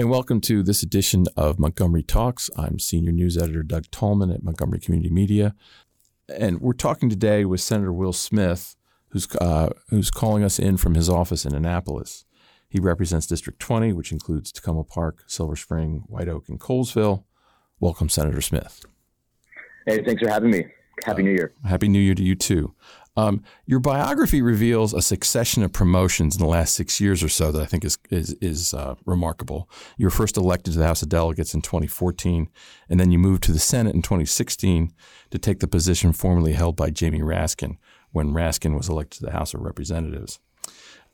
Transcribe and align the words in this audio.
and 0.00 0.08
welcome 0.08 0.40
to 0.40 0.62
this 0.62 0.82
edition 0.82 1.26
of 1.36 1.58
Montgomery 1.58 2.02
Talks. 2.02 2.48
I'm 2.56 2.78
Senior 2.78 3.12
News 3.12 3.36
Editor 3.36 3.62
Doug 3.62 3.84
Tallman 3.90 4.30
at 4.30 4.42
Montgomery 4.42 4.80
Community 4.80 5.10
Media. 5.12 5.54
And 6.26 6.58
we're 6.62 6.72
talking 6.72 7.10
today 7.10 7.44
with 7.44 7.60
Senator 7.60 7.92
Will 7.92 8.14
Smith, 8.14 8.76
who's, 9.08 9.28
uh, 9.42 9.68
who's 9.90 10.10
calling 10.10 10.42
us 10.42 10.58
in 10.58 10.78
from 10.78 10.94
his 10.94 11.10
office 11.10 11.44
in 11.44 11.54
Annapolis. 11.54 12.24
He 12.66 12.80
represents 12.80 13.26
District 13.26 13.60
20, 13.60 13.92
which 13.92 14.10
includes 14.10 14.50
Takoma 14.54 14.88
Park, 14.88 15.24
Silver 15.26 15.54
Spring, 15.54 16.04
White 16.06 16.30
Oak, 16.30 16.48
and 16.48 16.58
Colesville. 16.58 17.24
Welcome, 17.78 18.08
Senator 18.08 18.40
Smith. 18.40 18.82
Hey, 19.86 20.02
thanks 20.02 20.22
for 20.22 20.30
having 20.30 20.50
me. 20.50 20.64
Happy 21.04 21.20
uh, 21.20 21.26
New 21.26 21.32
Year. 21.32 21.52
Happy 21.66 21.88
New 21.88 22.00
Year 22.00 22.14
to 22.14 22.22
you 22.22 22.36
too. 22.36 22.74
Um, 23.20 23.42
your 23.66 23.80
biography 23.80 24.40
reveals 24.40 24.94
a 24.94 25.02
succession 25.02 25.62
of 25.62 25.74
promotions 25.74 26.36
in 26.36 26.40
the 26.40 26.48
last 26.48 26.74
six 26.74 27.00
years 27.00 27.22
or 27.22 27.28
so 27.28 27.52
that 27.52 27.60
I 27.60 27.66
think 27.66 27.84
is 27.84 27.98
is, 28.08 28.32
is 28.40 28.72
uh, 28.72 28.94
remarkable. 29.04 29.68
You 29.98 30.06
were 30.06 30.10
first 30.10 30.38
elected 30.38 30.72
to 30.72 30.78
the 30.78 30.86
House 30.86 31.02
of 31.02 31.10
Delegates 31.10 31.52
in 31.52 31.60
2014, 31.60 32.48
and 32.88 32.98
then 32.98 33.10
you 33.10 33.18
moved 33.18 33.42
to 33.44 33.52
the 33.52 33.58
Senate 33.58 33.94
in 33.94 34.00
2016 34.00 34.92
to 35.30 35.38
take 35.38 35.60
the 35.60 35.68
position 35.68 36.12
formerly 36.14 36.54
held 36.54 36.76
by 36.76 36.88
Jamie 36.88 37.20
Raskin 37.20 37.76
when 38.12 38.32
Raskin 38.32 38.74
was 38.74 38.88
elected 38.88 39.20
to 39.20 39.26
the 39.26 39.32
House 39.32 39.52
of 39.52 39.60
Representatives. 39.60 40.40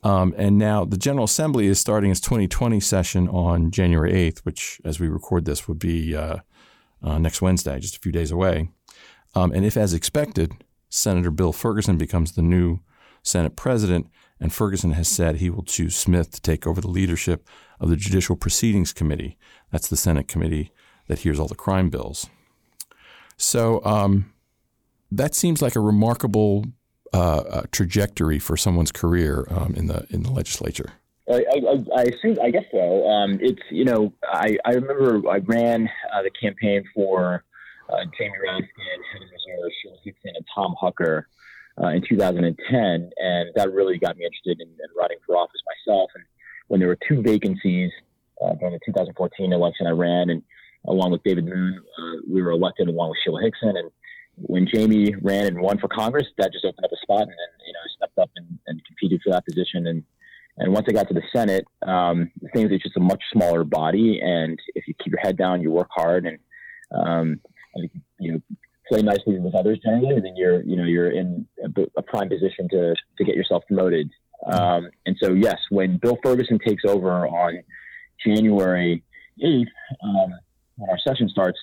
Um, 0.03 0.33
and 0.37 0.57
now 0.57 0.85
the 0.85 0.97
General 0.97 1.25
Assembly 1.25 1.67
is 1.67 1.79
starting 1.79 2.11
its 2.11 2.21
2020 2.21 2.79
session 2.79 3.27
on 3.27 3.71
January 3.71 4.13
8th, 4.13 4.39
which, 4.39 4.79
as 4.85 4.99
we 4.99 5.09
record 5.09 5.43
this, 5.45 5.67
would 5.67 5.79
be 5.79 6.15
uh, 6.15 6.37
uh, 7.03 7.17
next 7.17 7.41
Wednesday, 7.41 7.79
just 7.79 7.97
a 7.97 7.99
few 7.99 8.11
days 8.11 8.31
away. 8.31 8.69
Um, 9.35 9.51
and 9.51 9.65
if, 9.65 9.75
as 9.75 9.93
expected, 9.93 10.53
Senator 10.89 11.31
Bill 11.31 11.53
Ferguson 11.53 11.97
becomes 11.97 12.33
the 12.33 12.41
new 12.41 12.79
Senate 13.23 13.55
president, 13.55 14.07
and 14.39 14.53
Ferguson 14.53 14.91
has 14.91 15.07
said 15.07 15.37
he 15.37 15.49
will 15.49 15.63
choose 15.63 15.95
Smith 15.95 16.31
to 16.31 16.41
take 16.41 16.65
over 16.65 16.79
the 16.79 16.87
leadership 16.87 17.47
of 17.79 17.89
the 17.89 17.95
Judicial 17.95 18.35
Proceedings 18.35 18.93
Committee. 18.93 19.37
That's 19.71 19.87
the 19.87 19.97
Senate 19.97 20.27
committee 20.27 20.71
that 21.07 21.19
hears 21.19 21.39
all 21.39 21.47
the 21.47 21.55
crime 21.55 21.89
bills. 21.89 22.27
So 23.37 23.83
um, 23.83 24.31
that 25.11 25.35
seems 25.35 25.61
like 25.61 25.75
a 25.75 25.79
remarkable 25.79 26.65
uh, 27.13 27.37
uh, 27.37 27.61
trajectory 27.71 28.39
for 28.39 28.57
someone's 28.57 28.91
career 28.91 29.47
um, 29.49 29.73
in 29.75 29.87
the 29.87 30.05
in 30.09 30.23
the 30.23 30.31
legislature. 30.31 30.93
I, 31.29 31.43
I, 31.53 31.99
I 31.99 32.01
assume, 32.03 32.37
I 32.41 32.51
guess 32.51 32.63
so. 32.71 33.05
Um, 33.07 33.37
it's 33.41 33.61
you 33.69 33.85
know, 33.85 34.13
I, 34.23 34.57
I 34.65 34.71
remember 34.71 35.27
I 35.29 35.37
ran 35.39 35.89
uh, 36.13 36.21
the 36.23 36.31
campaign 36.41 36.83
for 36.95 37.43
uh, 37.89 38.03
Jamie 38.17 38.33
Raskin, 38.45 38.99
Heather 39.13 39.25
Mizeur, 39.25 39.69
Sheila 39.81 39.97
Hixson, 40.05 40.35
and 40.35 40.45
Tom 40.53 40.75
Hucker 40.81 41.23
uh, 41.81 41.89
in 41.89 42.03
2010, 42.07 43.11
and 43.17 43.49
that 43.55 43.71
really 43.71 43.97
got 43.97 44.17
me 44.17 44.25
interested 44.25 44.59
in, 44.59 44.67
in, 44.67 44.89
running 44.97 45.17
for 45.25 45.37
office 45.37 45.61
myself. 45.85 46.09
And 46.15 46.23
when 46.67 46.79
there 46.79 46.89
were 46.89 46.97
two 47.07 47.21
vacancies 47.21 47.91
uh, 48.43 48.53
during 48.55 48.73
the 48.73 48.79
2014 48.85 49.53
election, 49.53 49.87
I 49.87 49.91
ran, 49.91 50.29
and 50.29 50.41
along 50.87 51.11
with 51.11 51.23
David 51.23 51.45
Moon, 51.45 51.79
uh, 51.99 52.17
we 52.29 52.41
were 52.41 52.51
elected 52.51 52.87
along 52.87 53.09
with 53.09 53.19
Sheila 53.23 53.41
Hixson. 53.41 53.77
And 53.77 53.91
when 54.35 54.67
Jamie 54.67 55.15
ran 55.21 55.45
and 55.45 55.59
won 55.59 55.77
for 55.77 55.87
Congress, 55.87 56.27
that 56.37 56.51
just 56.51 56.65
opened 56.65 56.85
up 56.85 56.91
a 56.91 56.97
spot, 57.01 57.21
and 57.21 57.29
then 57.29 57.65
you 57.65 57.73
know 57.73 57.79
I 57.79 57.89
stepped 57.95 58.17
up 58.19 58.29
and, 58.35 58.59
and 58.67 58.81
competed 58.85 59.21
for 59.23 59.31
that 59.31 59.45
position. 59.45 59.87
And 59.87 60.03
and 60.59 60.73
once 60.73 60.87
I 60.89 60.93
got 60.93 61.07
to 61.09 61.13
the 61.13 61.21
Senate, 61.31 61.65
um, 61.83 62.31
the 62.41 62.49
thing 62.49 62.65
is, 62.65 62.71
it's 62.71 62.83
just 62.83 62.97
a 62.97 63.01
much 63.01 63.21
smaller 63.31 63.63
body, 63.63 64.19
and 64.21 64.59
if 64.73 64.87
you 64.87 64.95
keep 64.95 65.13
your 65.13 65.21
head 65.21 65.37
down, 65.37 65.61
you 65.61 65.69
work 65.69 65.89
hard, 65.91 66.25
and 66.25 66.39
um, 66.91 67.39
you 68.19 68.33
know 68.33 68.41
play 68.87 69.01
nicely 69.01 69.39
with 69.39 69.55
others 69.55 69.79
generally, 69.83 70.15
and 70.15 70.25
then 70.25 70.35
you're 70.35 70.61
you 70.63 70.75
know 70.75 70.85
you're 70.85 71.11
in 71.11 71.47
a, 71.63 71.81
a 71.97 72.01
prime 72.01 72.29
position 72.29 72.67
to 72.69 72.95
to 73.17 73.23
get 73.23 73.35
yourself 73.35 73.63
promoted. 73.67 74.09
Um, 74.45 74.89
and 75.05 75.15
so 75.21 75.33
yes, 75.33 75.57
when 75.69 75.97
Bill 75.97 76.17
Ferguson 76.23 76.59
takes 76.59 76.83
over 76.85 77.27
on 77.27 77.63
January 78.25 79.03
eighth, 79.43 79.69
um, 80.03 80.33
when 80.75 80.89
our 80.89 80.99
session 80.99 81.27
starts, 81.29 81.57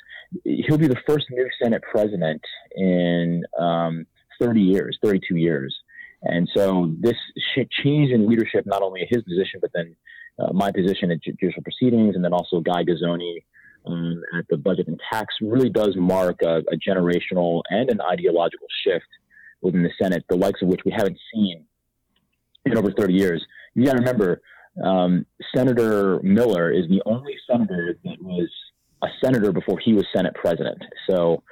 he'll 0.44 0.78
be 0.78 0.88
the 0.88 1.00
first 1.06 1.26
new 1.30 1.48
Senate 1.62 1.82
president 1.90 2.42
in 2.74 3.44
um, 3.58 4.06
30 4.40 4.60
years, 4.60 4.98
32 5.02 5.36
years. 5.36 5.74
And 6.22 6.48
so 6.54 6.92
this 7.00 7.14
change 7.82 8.10
in 8.10 8.28
leadership, 8.28 8.64
not 8.66 8.82
only 8.82 9.06
his 9.08 9.22
position, 9.22 9.60
but 9.60 9.70
then 9.74 9.94
uh, 10.38 10.52
my 10.52 10.72
position 10.72 11.10
at 11.10 11.22
judicial 11.22 11.62
proceedings, 11.62 12.16
and 12.16 12.24
then 12.24 12.32
also 12.32 12.60
Guy 12.60 12.82
Guzzone 12.82 13.42
um, 13.86 14.22
at 14.36 14.46
the 14.48 14.56
budget 14.56 14.88
and 14.88 15.00
tax 15.12 15.34
really 15.40 15.68
does 15.68 15.94
mark 15.96 16.40
a, 16.42 16.58
a, 16.58 16.76
generational 16.76 17.62
and 17.70 17.90
an 17.90 18.00
ideological 18.00 18.66
shift 18.84 19.06
within 19.60 19.82
the 19.82 19.90
Senate, 20.00 20.24
the 20.28 20.36
likes 20.36 20.62
of 20.62 20.68
which 20.68 20.80
we 20.84 20.92
haven't 20.92 21.18
seen 21.32 21.64
in 22.64 22.76
over 22.76 22.90
30 22.92 23.12
years. 23.12 23.44
You 23.74 23.84
got 23.84 23.92
to 23.92 23.98
remember, 23.98 24.40
um, 24.82 25.26
Senator 25.54 26.20
Miller 26.22 26.70
is 26.72 26.88
the 26.88 27.02
only 27.06 27.34
senator 27.50 27.96
that 28.04 28.22
was 28.22 28.48
a 29.02 29.08
senator 29.22 29.52
before 29.52 29.78
he 29.78 29.92
was 29.92 30.06
Senate 30.14 30.34
president. 30.34 30.82
So 31.08 31.42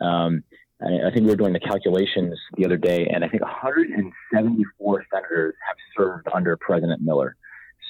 um, 0.00 0.42
I, 0.80 1.08
I, 1.08 1.10
think 1.12 1.24
we 1.24 1.30
were 1.30 1.36
doing 1.36 1.52
the 1.52 1.60
calculations 1.60 2.38
the 2.56 2.64
other 2.64 2.76
day, 2.76 3.06
and 3.12 3.24
I 3.24 3.28
think 3.28 3.42
174 3.42 5.04
senators 5.12 5.54
have 5.66 5.76
served 5.96 6.26
under 6.32 6.56
President 6.56 7.02
Miller. 7.02 7.36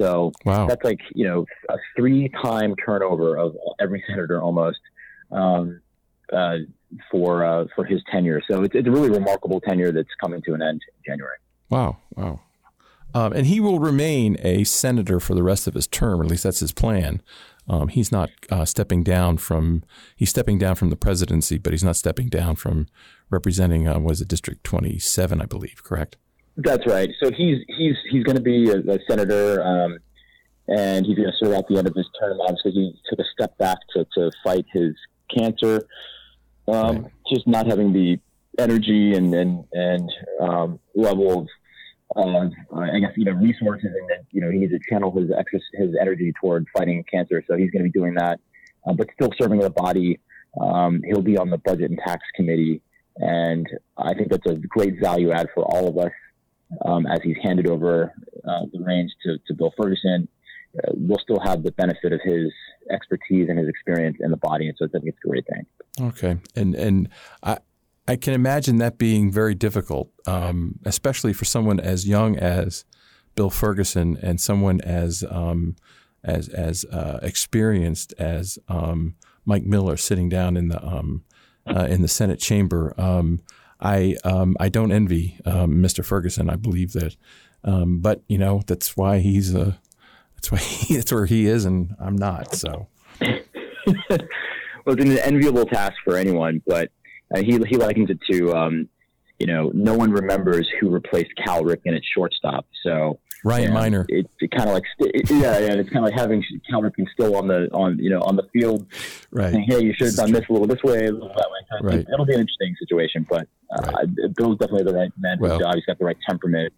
So 0.00 0.32
wow. 0.44 0.66
that's 0.66 0.84
like 0.84 1.00
you 1.14 1.26
know 1.26 1.46
a 1.68 1.76
three-time 1.96 2.74
turnover 2.84 3.36
of 3.36 3.56
every 3.80 4.02
senator 4.08 4.40
almost 4.40 4.78
um, 5.30 5.80
uh, 6.32 6.58
for 7.10 7.44
uh, 7.44 7.66
for 7.74 7.84
his 7.84 8.02
tenure. 8.10 8.40
So 8.50 8.62
it's, 8.62 8.74
it's 8.74 8.88
a 8.88 8.90
really 8.90 9.10
remarkable 9.10 9.60
tenure 9.60 9.92
that's 9.92 10.08
coming 10.20 10.42
to 10.42 10.54
an 10.54 10.62
end 10.62 10.80
in 10.88 11.12
January. 11.12 11.36
Wow! 11.68 11.98
Wow! 12.16 12.40
Um, 13.14 13.32
and 13.32 13.46
he 13.46 13.60
will 13.60 13.78
remain 13.78 14.36
a 14.40 14.64
senator 14.64 15.20
for 15.20 15.34
the 15.34 15.42
rest 15.42 15.66
of 15.66 15.74
his 15.74 15.86
term, 15.86 16.20
or 16.20 16.24
at 16.24 16.30
least 16.30 16.44
that's 16.44 16.60
his 16.60 16.72
plan. 16.72 17.22
Um, 17.68 17.88
he's 17.88 18.10
not 18.10 18.30
uh, 18.50 18.64
stepping 18.64 19.02
down 19.02 19.36
from 19.36 19.84
he's 20.16 20.30
stepping 20.30 20.58
down 20.58 20.74
from 20.74 20.90
the 20.90 20.96
presidency, 20.96 21.58
but 21.58 21.72
he's 21.72 21.84
not 21.84 21.96
stepping 21.96 22.28
down 22.28 22.56
from 22.56 22.88
representing 23.30 23.86
uh, 23.86 23.98
was 23.98 24.20
it 24.20 24.28
District 24.28 24.64
27, 24.64 25.40
I 25.40 25.46
believe, 25.46 25.82
correct? 25.84 26.16
That's 26.56 26.86
right. 26.86 27.10
So 27.22 27.30
he's 27.30 27.58
he's 27.68 27.96
he's 28.10 28.24
going 28.24 28.36
to 28.36 28.42
be 28.42 28.70
a, 28.70 28.78
a 28.78 28.98
senator, 29.08 29.62
um, 29.62 29.98
and 30.68 31.06
he's 31.06 31.16
going 31.16 31.30
to 31.30 31.36
serve 31.44 31.54
out 31.54 31.66
the 31.68 31.78
end 31.78 31.86
of 31.86 31.94
his 31.94 32.08
term. 32.20 32.38
Obviously, 32.40 32.72
he 32.72 32.94
took 33.08 33.18
a 33.18 33.24
step 33.32 33.56
back 33.58 33.78
to, 33.94 34.06
to 34.16 34.30
fight 34.44 34.66
his 34.72 34.94
cancer. 35.34 35.86
Um, 36.68 37.02
right. 37.02 37.12
Just 37.32 37.46
not 37.46 37.66
having 37.66 37.92
the 37.92 38.18
energy 38.58 39.14
and 39.14 39.34
and 39.34 39.64
and 39.72 40.12
um, 40.40 40.78
level 40.94 41.40
of 41.40 41.48
uh, 42.16 42.48
I 42.76 42.98
guess 43.00 43.12
you 43.16 43.24
know 43.24 43.32
resources, 43.32 43.90
and 43.98 44.10
that 44.10 44.26
you 44.30 44.42
know 44.42 44.50
he 44.50 44.58
needs 44.58 44.72
to 44.72 44.80
channel 44.90 45.10
his 45.10 45.30
excess, 45.30 45.62
his 45.72 45.94
energy 45.98 46.34
toward 46.38 46.66
fighting 46.76 47.02
cancer. 47.10 47.42
So 47.48 47.56
he's 47.56 47.70
going 47.70 47.84
to 47.84 47.90
be 47.90 47.98
doing 47.98 48.14
that, 48.14 48.40
uh, 48.86 48.92
but 48.92 49.08
still 49.14 49.30
serving 49.40 49.60
the 49.60 49.70
body. 49.70 50.20
Um, 50.60 51.00
he'll 51.06 51.22
be 51.22 51.38
on 51.38 51.48
the 51.48 51.56
budget 51.56 51.90
and 51.90 51.98
tax 52.06 52.22
committee, 52.36 52.82
and 53.16 53.66
I 53.96 54.12
think 54.12 54.28
that's 54.28 54.46
a 54.46 54.56
great 54.56 55.00
value 55.00 55.32
add 55.32 55.48
for 55.54 55.64
all 55.64 55.88
of 55.88 55.96
us 55.96 56.12
um, 56.84 57.06
as 57.06 57.20
he's 57.22 57.36
handed 57.42 57.68
over 57.68 58.12
uh, 58.48 58.60
the 58.72 58.80
reins 58.80 59.14
to, 59.24 59.38
to 59.46 59.54
Bill 59.54 59.72
Ferguson. 59.76 60.28
Uh, 60.76 60.92
we'll 60.94 61.18
still 61.18 61.40
have 61.40 61.62
the 61.62 61.72
benefit 61.72 62.12
of 62.12 62.20
his 62.24 62.50
expertise 62.90 63.48
and 63.48 63.58
his 63.58 63.68
experience 63.68 64.16
in 64.20 64.30
the 64.30 64.38
body, 64.38 64.68
and 64.68 64.76
so 64.78 64.86
I 64.86 64.88
think 64.88 65.04
it's 65.06 65.18
a 65.24 65.28
great 65.28 65.44
thing. 65.46 65.66
Okay, 66.00 66.38
and 66.56 66.74
and 66.74 67.08
I 67.42 67.58
I 68.08 68.16
can 68.16 68.32
imagine 68.34 68.78
that 68.78 68.98
being 68.98 69.30
very 69.30 69.54
difficult, 69.54 70.10
um, 70.26 70.78
especially 70.84 71.32
for 71.32 71.44
someone 71.44 71.78
as 71.78 72.08
young 72.08 72.36
as 72.36 72.84
Bill 73.34 73.50
Ferguson 73.50 74.18
and 74.22 74.40
someone 74.40 74.80
as 74.80 75.24
um, 75.30 75.76
as 76.24 76.48
as 76.48 76.84
uh, 76.86 77.20
experienced 77.22 78.14
as 78.18 78.58
um, 78.68 79.14
Mike 79.44 79.64
Miller 79.64 79.96
sitting 79.96 80.28
down 80.28 80.56
in 80.56 80.68
the 80.68 80.82
um, 80.84 81.24
uh, 81.66 81.86
in 81.88 82.02
the 82.02 82.08
Senate 82.08 82.40
chamber. 82.40 82.94
Um, 83.82 83.88
I 83.90 84.16
um, 84.24 84.56
I 84.60 84.68
don't 84.68 84.92
envy 84.92 85.38
Mr. 85.44 86.04
Ferguson. 86.04 86.48
I 86.48 86.56
believe 86.56 86.92
that, 86.92 87.16
but 87.62 88.22
you 88.28 88.38
know 88.38 88.62
that's 88.66 88.96
why 88.96 89.18
he's 89.18 89.54
a 89.54 89.78
that's 90.42 90.50
why 90.50 90.58
he, 90.58 90.96
that's 90.96 91.12
where 91.12 91.26
he 91.26 91.46
is, 91.46 91.64
and 91.64 91.94
I'm 92.00 92.16
not. 92.16 92.54
So. 92.54 92.88
well, 93.20 94.96
it's 94.96 95.04
an 95.04 95.18
enviable 95.18 95.66
task 95.66 95.94
for 96.04 96.16
anyone, 96.16 96.62
but 96.66 96.90
uh, 97.34 97.40
he 97.40 97.58
he 97.68 97.76
likens 97.76 98.10
it 98.10 98.18
to 98.30 98.54
um, 98.54 98.88
you 99.38 99.46
know 99.46 99.70
no 99.74 99.94
one 99.94 100.10
remembers 100.10 100.68
who 100.80 100.90
replaced 100.90 101.30
Cal 101.44 101.62
Ripken 101.62 101.96
at 101.96 102.02
shortstop. 102.14 102.66
So 102.82 103.18
Ryan 103.44 103.72
Miner. 103.72 104.06
It, 104.08 104.30
it 104.40 104.50
kind 104.50 104.68
of 104.68 104.74
like 104.74 104.84
yeah, 104.98 105.58
yeah. 105.58 105.74
It's 105.74 105.90
kind 105.90 106.04
of 106.04 106.10
like 106.10 106.18
having 106.18 106.44
Cal 106.68 106.82
still 107.12 107.36
on 107.36 107.48
the 107.48 107.68
on 107.72 107.98
you 107.98 108.10
know 108.10 108.20
on 108.20 108.36
the 108.36 108.44
field, 108.52 108.86
right? 109.30 109.52
Saying, 109.52 109.66
hey, 109.68 109.82
you 109.82 109.92
should 109.94 110.08
have 110.08 110.16
done 110.16 110.32
this 110.32 110.44
a 110.48 110.52
little 110.52 110.68
this 110.68 110.82
way, 110.82 111.06
a 111.06 111.12
little 111.12 111.28
that 111.28 111.50
way. 111.50 111.58
Right. 111.82 112.06
It'll 112.12 112.26
be 112.26 112.34
an 112.34 112.40
interesting 112.40 112.74
situation, 112.78 113.26
but 113.28 113.48
uh, 113.70 113.92
right. 113.92 114.34
Bill's 114.36 114.58
definitely 114.58 114.84
the 114.84 114.96
right 114.96 115.10
man 115.18 115.38
for 115.38 115.42
well, 115.42 115.58
the 115.58 115.64
job. 115.64 115.74
He's 115.74 115.84
got 115.84 115.98
the 115.98 116.04
right 116.04 116.18
temperament, 116.28 116.72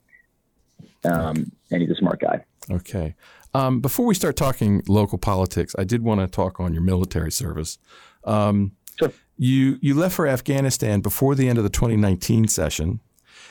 um, 1.04 1.52
and 1.70 1.82
he's 1.82 1.90
a 1.90 1.96
smart 1.96 2.20
guy. 2.20 2.44
Okay. 2.70 3.14
Um, 3.52 3.80
before 3.80 4.06
we 4.06 4.14
start 4.14 4.36
talking 4.36 4.82
local 4.88 5.18
politics, 5.18 5.74
I 5.78 5.84
did 5.84 6.02
want 6.02 6.20
to 6.20 6.26
talk 6.26 6.58
on 6.58 6.72
your 6.72 6.82
military 6.82 7.30
service. 7.30 7.78
Um, 8.24 8.72
sure. 8.98 9.12
You 9.36 9.78
you 9.80 9.94
left 9.94 10.14
for 10.14 10.26
Afghanistan 10.26 11.00
before 11.00 11.34
the 11.34 11.48
end 11.48 11.58
of 11.58 11.64
the 11.64 11.70
2019 11.70 12.48
session, 12.48 13.00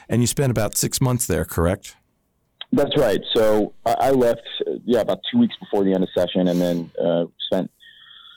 and 0.09 0.21
you 0.21 0.27
spent 0.27 0.51
about 0.51 0.75
six 0.75 0.99
months 1.01 1.27
there. 1.27 1.45
Correct? 1.45 1.95
That's 2.73 2.97
right. 2.97 3.21
So 3.35 3.73
I 3.85 4.09
left 4.09 4.41
yeah, 4.83 5.01
about 5.01 5.19
two 5.31 5.37
weeks 5.37 5.55
before 5.59 5.83
the 5.83 5.93
end 5.93 6.03
of 6.03 6.09
session, 6.17 6.47
and 6.47 6.59
then 6.59 6.91
uh, 6.99 7.25
spent. 7.45 7.69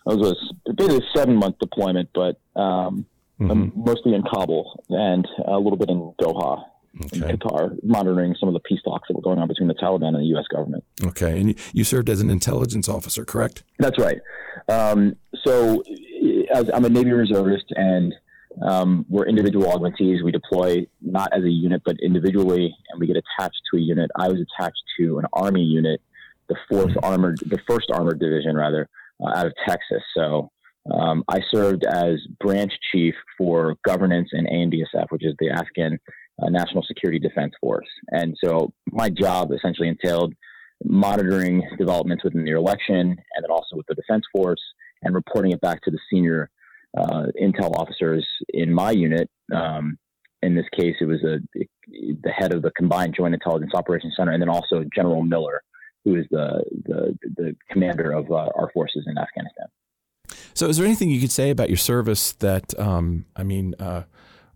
It 0.09 0.19
was 0.19 0.53
a, 0.69 0.73
bit 0.75 0.91
of 0.91 0.97
a 0.99 1.03
seven 1.17 1.37
month 1.37 1.59
deployment, 1.59 2.11
but 2.15 2.39
um, 2.55 3.07
mm-hmm. 3.41 3.71
mostly 3.75 4.15
in 4.15 4.23
Kabul 4.23 4.85
and 4.91 5.27
a 5.47 5.59
little 5.59 5.79
bit 5.79 5.89
in 5.89 6.13
Doha. 6.21 6.65
Okay. 7.05 7.29
in 7.29 7.37
Qatar, 7.37 7.77
monitoring 7.83 8.35
some 8.41 8.49
of 8.49 8.55
the 8.55 8.61
peace 8.61 8.81
talks 8.83 9.07
that 9.09 9.15
were 9.15 9.21
going 9.21 9.39
on 9.39 9.49
between 9.49 9.69
the 9.69 9.75
Taliban 9.75 10.15
and 10.15 10.17
the 10.17 10.29
U.S. 10.29 10.47
government. 10.51 10.83
Okay, 11.05 11.39
and 11.39 11.55
you 11.75 11.85
served 11.85 12.09
as 12.09 12.23
an 12.23 12.31
intelligence 12.31 12.89
officer, 12.89 13.23
correct? 13.23 13.65
That's 13.79 13.99
right. 13.99 14.19
Um, 14.71 15.15
so, 15.45 15.83
as 16.55 16.71
I'm 16.73 16.87
a 16.87 16.89
Navy 16.89 17.13
reservist, 17.13 17.67
and 17.77 18.15
um, 18.63 19.05
we're 19.09 19.27
individual 19.27 19.67
augmentees. 19.67 20.23
We 20.23 20.33
deploy 20.33 20.87
not 21.01 21.33
as 21.33 21.45
a 21.45 21.51
unit, 21.51 21.83
but 21.85 21.97
individually, 22.03 22.75
and 22.91 23.01
we 23.01 23.07
get 23.07 23.17
attached 23.17 23.61
to 23.73 23.79
a 23.79 23.81
unit. 23.81 24.11
I 24.17 24.29
was 24.29 24.39
attached 24.41 24.83
to 24.99 25.19
an 25.19 25.27
Army 25.33 25.63
unit, 25.63 26.01
the 26.49 26.57
fourth 26.69 26.89
mm-hmm. 26.89 27.05
armored, 27.05 27.39
the 27.41 27.59
first 27.69 27.91
armored 27.93 28.21
division, 28.21 28.57
rather, 28.57 28.89
uh, 29.23 29.39
out 29.39 29.47
of 29.47 29.53
Texas. 29.67 30.03
So. 30.17 30.51
Um, 30.89 31.25
I 31.27 31.41
served 31.53 31.85
as 31.85 32.21
branch 32.39 32.73
chief 32.93 33.13
for 33.37 33.75
governance 33.85 34.29
and 34.31 34.47
ANDSF, 34.47 35.07
which 35.09 35.25
is 35.25 35.35
the 35.41 35.51
Afghan 35.51 35.99
uh, 36.41 36.49
National 36.49 36.85
Security 36.85 37.19
Defense 37.19 37.55
Force. 37.61 37.89
And 38.13 38.37
so 38.43 38.73
my 38.93 39.11
job 39.11 39.51
essentially 39.53 39.89
entailed 39.89 40.35
monitoring 40.85 41.69
developments 41.79 42.25
within 42.25 42.45
the 42.45 42.53
election 42.53 43.01
and 43.01 43.43
then 43.43 43.51
also 43.51 43.77
with 43.77 43.87
the 43.87 43.95
Defense 43.95 44.25
Force 44.33 44.61
and 45.03 45.15
reporting 45.15 45.53
it 45.53 45.61
back 45.61 45.83
to 45.83 45.91
the 45.91 45.99
senior 46.11 46.51
uh, 46.97 47.27
intel 47.41 47.75
officers 47.79 48.27
in 48.51 48.73
my 48.73 48.91
unit. 48.91 49.29
Um, 49.55 49.99
in 50.43 50.55
this 50.55 50.67
case, 50.79 50.97
it 51.01 51.07
was 51.07 51.23
a, 51.25 51.39
the 51.87 52.31
head 52.31 52.53
of 52.53 52.63
the 52.63 52.71
Combined 52.73 53.15
Joint 53.17 53.35
Intelligence 53.35 53.73
Operations 53.75 54.15
Center, 54.17 54.33
and 54.33 54.41
then 54.41 54.49
also 54.49 54.85
General 54.95 55.23
Miller, 55.23 55.63
who 56.05 56.17
is 56.17 56.27
the 56.31 56.63
the, 56.85 57.19
the 57.37 57.57
commander 57.71 58.13
of 58.13 58.31
uh, 58.31 58.51
our 58.55 58.71
forces 58.73 59.05
in 59.07 59.19
Afghanistan. 59.19 59.67
So, 60.55 60.69
is 60.69 60.77
there 60.77 60.87
anything 60.87 61.11
you 61.11 61.21
could 61.21 61.31
say 61.31 61.51
about 61.51 61.69
your 61.69 61.77
service 61.77 62.33
that, 62.35 62.79
um, 62.79 63.27
I 63.37 63.43
mean, 63.43 63.75
uh, 63.79 64.05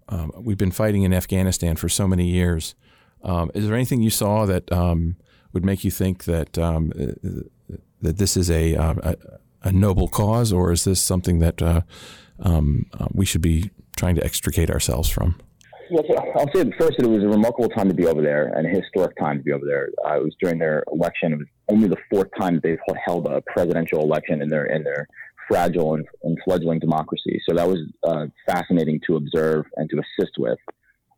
um, 0.08 0.32
we've 0.36 0.58
been 0.58 0.70
fighting 0.70 1.02
in 1.02 1.12
Afghanistan 1.12 1.76
for 1.76 1.88
so 1.88 2.08
many 2.08 2.26
years. 2.26 2.74
Um, 3.22 3.50
is 3.54 3.66
there 3.66 3.74
anything 3.74 4.02
you 4.02 4.10
saw 4.10 4.46
that 4.46 4.70
um, 4.72 5.16
would 5.52 5.64
make 5.64 5.84
you 5.84 5.90
think 5.90 6.24
that 6.24 6.58
um, 6.58 6.92
uh, 6.98 7.74
that 8.00 8.16
this 8.16 8.36
is 8.36 8.50
a, 8.50 8.74
um, 8.76 8.98
a, 9.02 9.14
a 9.62 9.72
noble 9.72 10.08
cause, 10.08 10.52
or 10.52 10.72
is 10.72 10.84
this 10.84 11.00
something 11.00 11.38
that 11.40 11.62
uh, 11.62 11.82
um, 12.40 12.86
uh, 12.98 13.06
we 13.12 13.24
should 13.24 13.42
be 13.42 13.70
trying 13.96 14.14
to 14.14 14.24
extricate 14.24 14.70
ourselves 14.70 15.08
from? 15.08 15.36
Well, 15.90 16.04
I'll 16.36 16.50
say 16.54 16.70
first 16.78 16.98
that 16.98 17.04
it 17.04 17.10
was 17.10 17.24
a 17.24 17.28
remarkable 17.28 17.68
time 17.68 17.88
to 17.88 17.94
be 17.94 18.06
over 18.06 18.22
there 18.22 18.46
and 18.54 18.64
a 18.64 18.70
historic 18.70 19.16
time 19.18 19.38
to 19.38 19.42
be 19.42 19.52
over 19.52 19.66
there. 19.66 19.88
Uh, 20.06 20.18
it 20.18 20.22
was 20.22 20.36
during 20.40 20.58
their 20.58 20.84
election. 20.92 21.32
It 21.32 21.38
was 21.38 21.48
only 21.68 21.88
the 21.88 21.96
fourth 22.08 22.28
time 22.38 22.54
that 22.54 22.62
they've 22.62 22.78
held 23.04 23.26
a 23.26 23.42
presidential 23.52 24.00
election 24.00 24.40
in 24.40 24.48
their 24.48 24.66
in 24.66 24.84
their 24.84 25.08
fragile 25.48 25.94
and, 25.94 26.06
and 26.22 26.38
fledgling 26.44 26.78
democracy. 26.78 27.42
So 27.48 27.56
that 27.56 27.66
was 27.66 27.80
uh, 28.04 28.26
fascinating 28.46 29.00
to 29.08 29.16
observe 29.16 29.64
and 29.76 29.90
to 29.90 29.96
assist 29.98 30.34
with. 30.38 30.58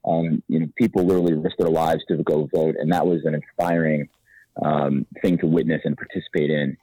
Um, 0.08 0.42
you 0.48 0.60
know, 0.60 0.66
people 0.76 1.04
literally 1.04 1.34
risked 1.34 1.58
their 1.58 1.68
lives 1.68 2.02
to 2.08 2.16
go 2.22 2.48
vote, 2.52 2.76
and 2.78 2.90
that 2.92 3.06
was 3.06 3.20
an 3.24 3.34
inspiring 3.34 4.08
um, 4.64 5.06
thing 5.20 5.36
to 5.38 5.46
witness 5.46 5.82
and 5.84 5.96
participate 5.96 6.50
in, 6.50 6.76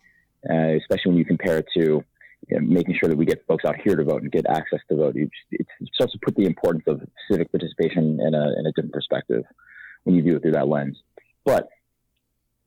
uh, 0.50 0.75
especially 0.77 1.12
when 1.12 1.18
you 1.18 1.25
compare 1.25 1.57
it 1.57 1.65
to 1.75 2.03
you 2.47 2.59
know, 2.59 2.62
making 2.62 2.95
sure 3.00 3.09
that 3.09 3.18
we 3.18 3.25
get 3.25 3.45
folks 3.47 3.65
out 3.65 3.75
here 3.83 3.95
to 3.95 4.03
vote 4.03 4.21
and 4.21 4.31
get 4.31 4.45
access 4.47 4.80
to 4.89 4.95
vote. 4.95 5.15
It 5.15 5.30
starts 5.94 6.13
to 6.13 6.19
put 6.24 6.36
the 6.36 6.45
importance 6.45 6.86
of 6.88 7.01
civic 7.30 7.51
participation 7.51 8.19
in 8.19 8.33
a, 8.33 8.59
in 8.59 8.65
a 8.65 8.71
different 8.71 8.94
perspective 8.94 9.44
when 10.03 10.15
you 10.15 10.24
view 10.24 10.38
it 10.38 10.41
through 10.41 10.53
that 10.53 10.68
lens. 10.68 10.97
But 11.45 11.69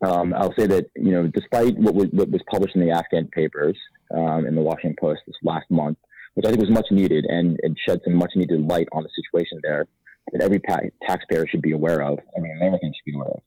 um, 0.04 0.34
I'll 0.34 0.54
say 0.58 0.66
that 0.66 0.90
you 0.96 1.12
know, 1.12 1.26
despite 1.26 1.76
what 1.78 1.94
was, 1.94 2.08
what 2.12 2.30
was 2.30 2.42
published 2.50 2.74
in 2.74 2.84
the 2.84 2.90
Afghan 2.90 3.28
papers 3.28 3.76
um, 4.14 4.46
in 4.46 4.54
the 4.54 4.62
Washington 4.62 4.96
Post 5.00 5.22
this 5.26 5.36
last 5.42 5.70
month, 5.70 5.98
which 6.34 6.44
I 6.46 6.50
think 6.50 6.60
was 6.60 6.70
much 6.70 6.86
needed 6.90 7.24
and, 7.26 7.58
and 7.62 7.76
shed 7.86 8.00
some 8.04 8.14
much 8.14 8.32
needed 8.34 8.60
light 8.66 8.88
on 8.92 9.02
the 9.02 9.10
situation 9.14 9.60
there 9.62 9.86
that 10.32 10.42
every 10.42 10.60
pa- 10.60 10.80
taxpayer 11.06 11.46
should 11.48 11.62
be 11.62 11.72
aware 11.72 12.02
of, 12.02 12.19
every 12.36 12.52
American 12.52 12.92
should 12.94 13.10
be 13.10 13.14
aware 13.14 13.28
of. 13.28 13.42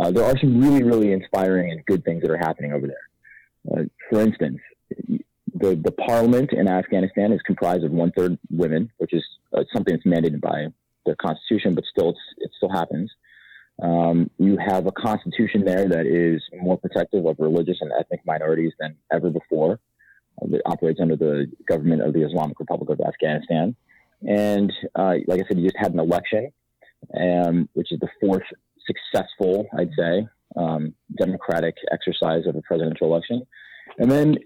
Uh, 0.00 0.10
there 0.10 0.24
are 0.24 0.36
some 0.38 0.60
really, 0.60 0.82
really 0.82 1.12
inspiring 1.12 1.70
and 1.70 1.84
good 1.86 2.04
things 2.04 2.22
that 2.22 2.30
are 2.30 2.38
happening 2.38 2.72
over 2.72 2.86
there. 2.86 3.08
Uh, 3.70 3.82
for 4.10 4.20
instance, 4.20 4.58
the, 5.54 5.76
the 5.76 5.92
parliament 5.92 6.52
in 6.52 6.68
Afghanistan 6.68 7.32
is 7.32 7.40
comprised 7.42 7.84
of 7.84 7.92
one 7.92 8.12
third 8.12 8.38
women, 8.50 8.90
which 8.98 9.12
is 9.12 9.24
uh, 9.56 9.64
something 9.72 9.94
that's 9.94 10.06
mandated 10.06 10.40
by 10.40 10.66
the 11.06 11.14
constitution, 11.16 11.74
but 11.74 11.84
still, 11.84 12.14
it 12.38 12.50
still 12.56 12.70
happens. 12.70 13.10
Um, 13.82 14.30
you 14.38 14.56
have 14.56 14.86
a 14.86 14.92
constitution 14.92 15.64
there 15.64 15.88
that 15.88 16.06
is 16.06 16.42
more 16.60 16.78
protective 16.78 17.26
of 17.26 17.36
religious 17.38 17.78
and 17.80 17.90
ethnic 17.98 18.20
minorities 18.24 18.72
than 18.78 18.96
ever 19.12 19.30
before. 19.30 19.80
Uh, 20.40 20.54
it 20.54 20.62
operates 20.66 21.00
under 21.00 21.16
the 21.16 21.50
government 21.68 22.02
of 22.02 22.12
the 22.12 22.22
Islamic 22.22 22.58
Republic 22.58 22.90
of 22.90 23.00
Afghanistan. 23.06 23.74
And 24.26 24.72
uh, 24.94 25.14
like 25.26 25.40
I 25.40 25.48
said, 25.48 25.58
you 25.58 25.64
just 25.64 25.76
had 25.76 25.92
an 25.92 25.98
election, 25.98 26.52
um, 27.20 27.68
which 27.74 27.92
is 27.92 28.00
the 28.00 28.08
fourth 28.20 28.42
successful, 28.86 29.66
I'd 29.78 29.90
say, 29.98 30.26
um, 30.56 30.94
democratic 31.16 31.74
exercise 31.92 32.46
of 32.46 32.56
a 32.56 32.62
presidential 32.62 33.06
election. 33.06 33.46
And 33.98 34.10
then, 34.10 34.38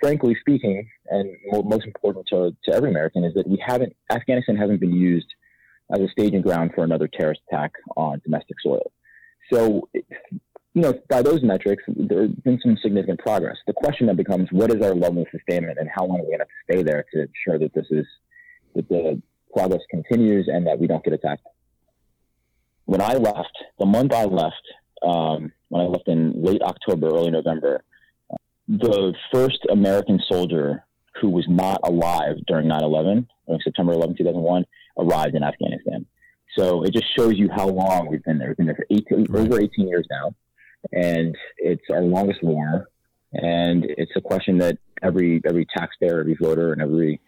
frankly 0.00 0.36
speaking, 0.40 0.88
and 1.10 1.30
most 1.64 1.84
important 1.84 2.26
to, 2.28 2.56
to 2.64 2.74
every 2.74 2.90
American, 2.90 3.24
is 3.24 3.34
that 3.34 3.46
we 3.46 3.62
haven't, 3.64 3.94
Afghanistan 4.10 4.56
hasn't 4.56 4.80
been 4.80 4.94
used 4.94 5.26
as 5.94 6.00
a 6.00 6.08
staging 6.08 6.42
ground 6.42 6.72
for 6.74 6.84
another 6.84 7.08
terrorist 7.08 7.40
attack 7.50 7.72
on 7.96 8.20
domestic 8.24 8.56
soil. 8.62 8.92
So, 9.52 9.88
you 9.94 10.82
know, 10.82 10.94
by 11.08 11.22
those 11.22 11.42
metrics, 11.42 11.82
there's 11.88 12.30
been 12.30 12.60
some 12.62 12.76
significant 12.82 13.18
progress. 13.18 13.56
The 13.66 13.72
question 13.72 14.06
then 14.06 14.16
becomes, 14.16 14.48
what 14.52 14.70
is 14.70 14.80
our 14.82 14.94
level 14.94 15.22
of 15.22 15.28
sustainment, 15.32 15.78
and 15.78 15.88
how 15.92 16.04
long 16.04 16.20
are 16.20 16.24
we 16.24 16.28
going 16.28 16.40
to 16.40 16.46
stay 16.70 16.82
there 16.82 17.04
to 17.12 17.20
ensure 17.22 17.58
that 17.58 17.74
this 17.74 17.86
is 17.90 18.06
that 18.74 18.88
the 18.88 19.20
progress 19.52 19.80
continues 19.90 20.46
and 20.48 20.66
that 20.66 20.78
we 20.78 20.86
don't 20.86 21.02
get 21.02 21.14
attacked? 21.14 21.46
When 22.84 23.00
I 23.00 23.14
left, 23.14 23.56
the 23.78 23.86
month 23.86 24.12
I 24.12 24.24
left, 24.24 24.62
um, 25.02 25.52
when 25.68 25.82
I 25.82 25.86
left 25.86 26.08
in 26.08 26.42
late 26.42 26.62
October, 26.62 27.08
early 27.08 27.30
November, 27.30 27.82
the 28.68 29.14
first 29.32 29.58
American 29.70 30.20
soldier 30.30 30.84
who 31.20 31.30
was 31.30 31.46
not 31.48 31.80
alive 31.84 32.36
during 32.46 32.68
9 32.68 32.82
11, 32.82 33.28
September 33.64 33.92
11, 33.92 34.16
2001, 34.16 34.64
arrived 34.98 35.34
in 35.34 35.42
Afghanistan. 35.42 36.06
So 36.56 36.82
it 36.82 36.92
just 36.92 37.06
shows 37.16 37.34
you 37.36 37.48
how 37.54 37.68
long 37.68 38.08
we've 38.08 38.22
been 38.24 38.38
there. 38.38 38.48
We've 38.48 38.56
been 38.56 38.66
there 38.66 38.76
for 38.76 38.86
18, 38.90 39.26
right. 39.28 39.46
over 39.46 39.60
18 39.60 39.88
years 39.88 40.06
now, 40.10 40.34
and 40.92 41.36
it's 41.58 41.84
our 41.90 42.02
longest 42.02 42.42
war. 42.42 42.88
And 43.32 43.84
it's 43.84 44.12
a 44.16 44.20
question 44.20 44.58
that 44.58 44.78
every 45.02 45.42
every 45.46 45.66
taxpayer, 45.76 46.20
every 46.20 46.36
voter, 46.40 46.72
and 46.72 46.80
every 46.80 47.20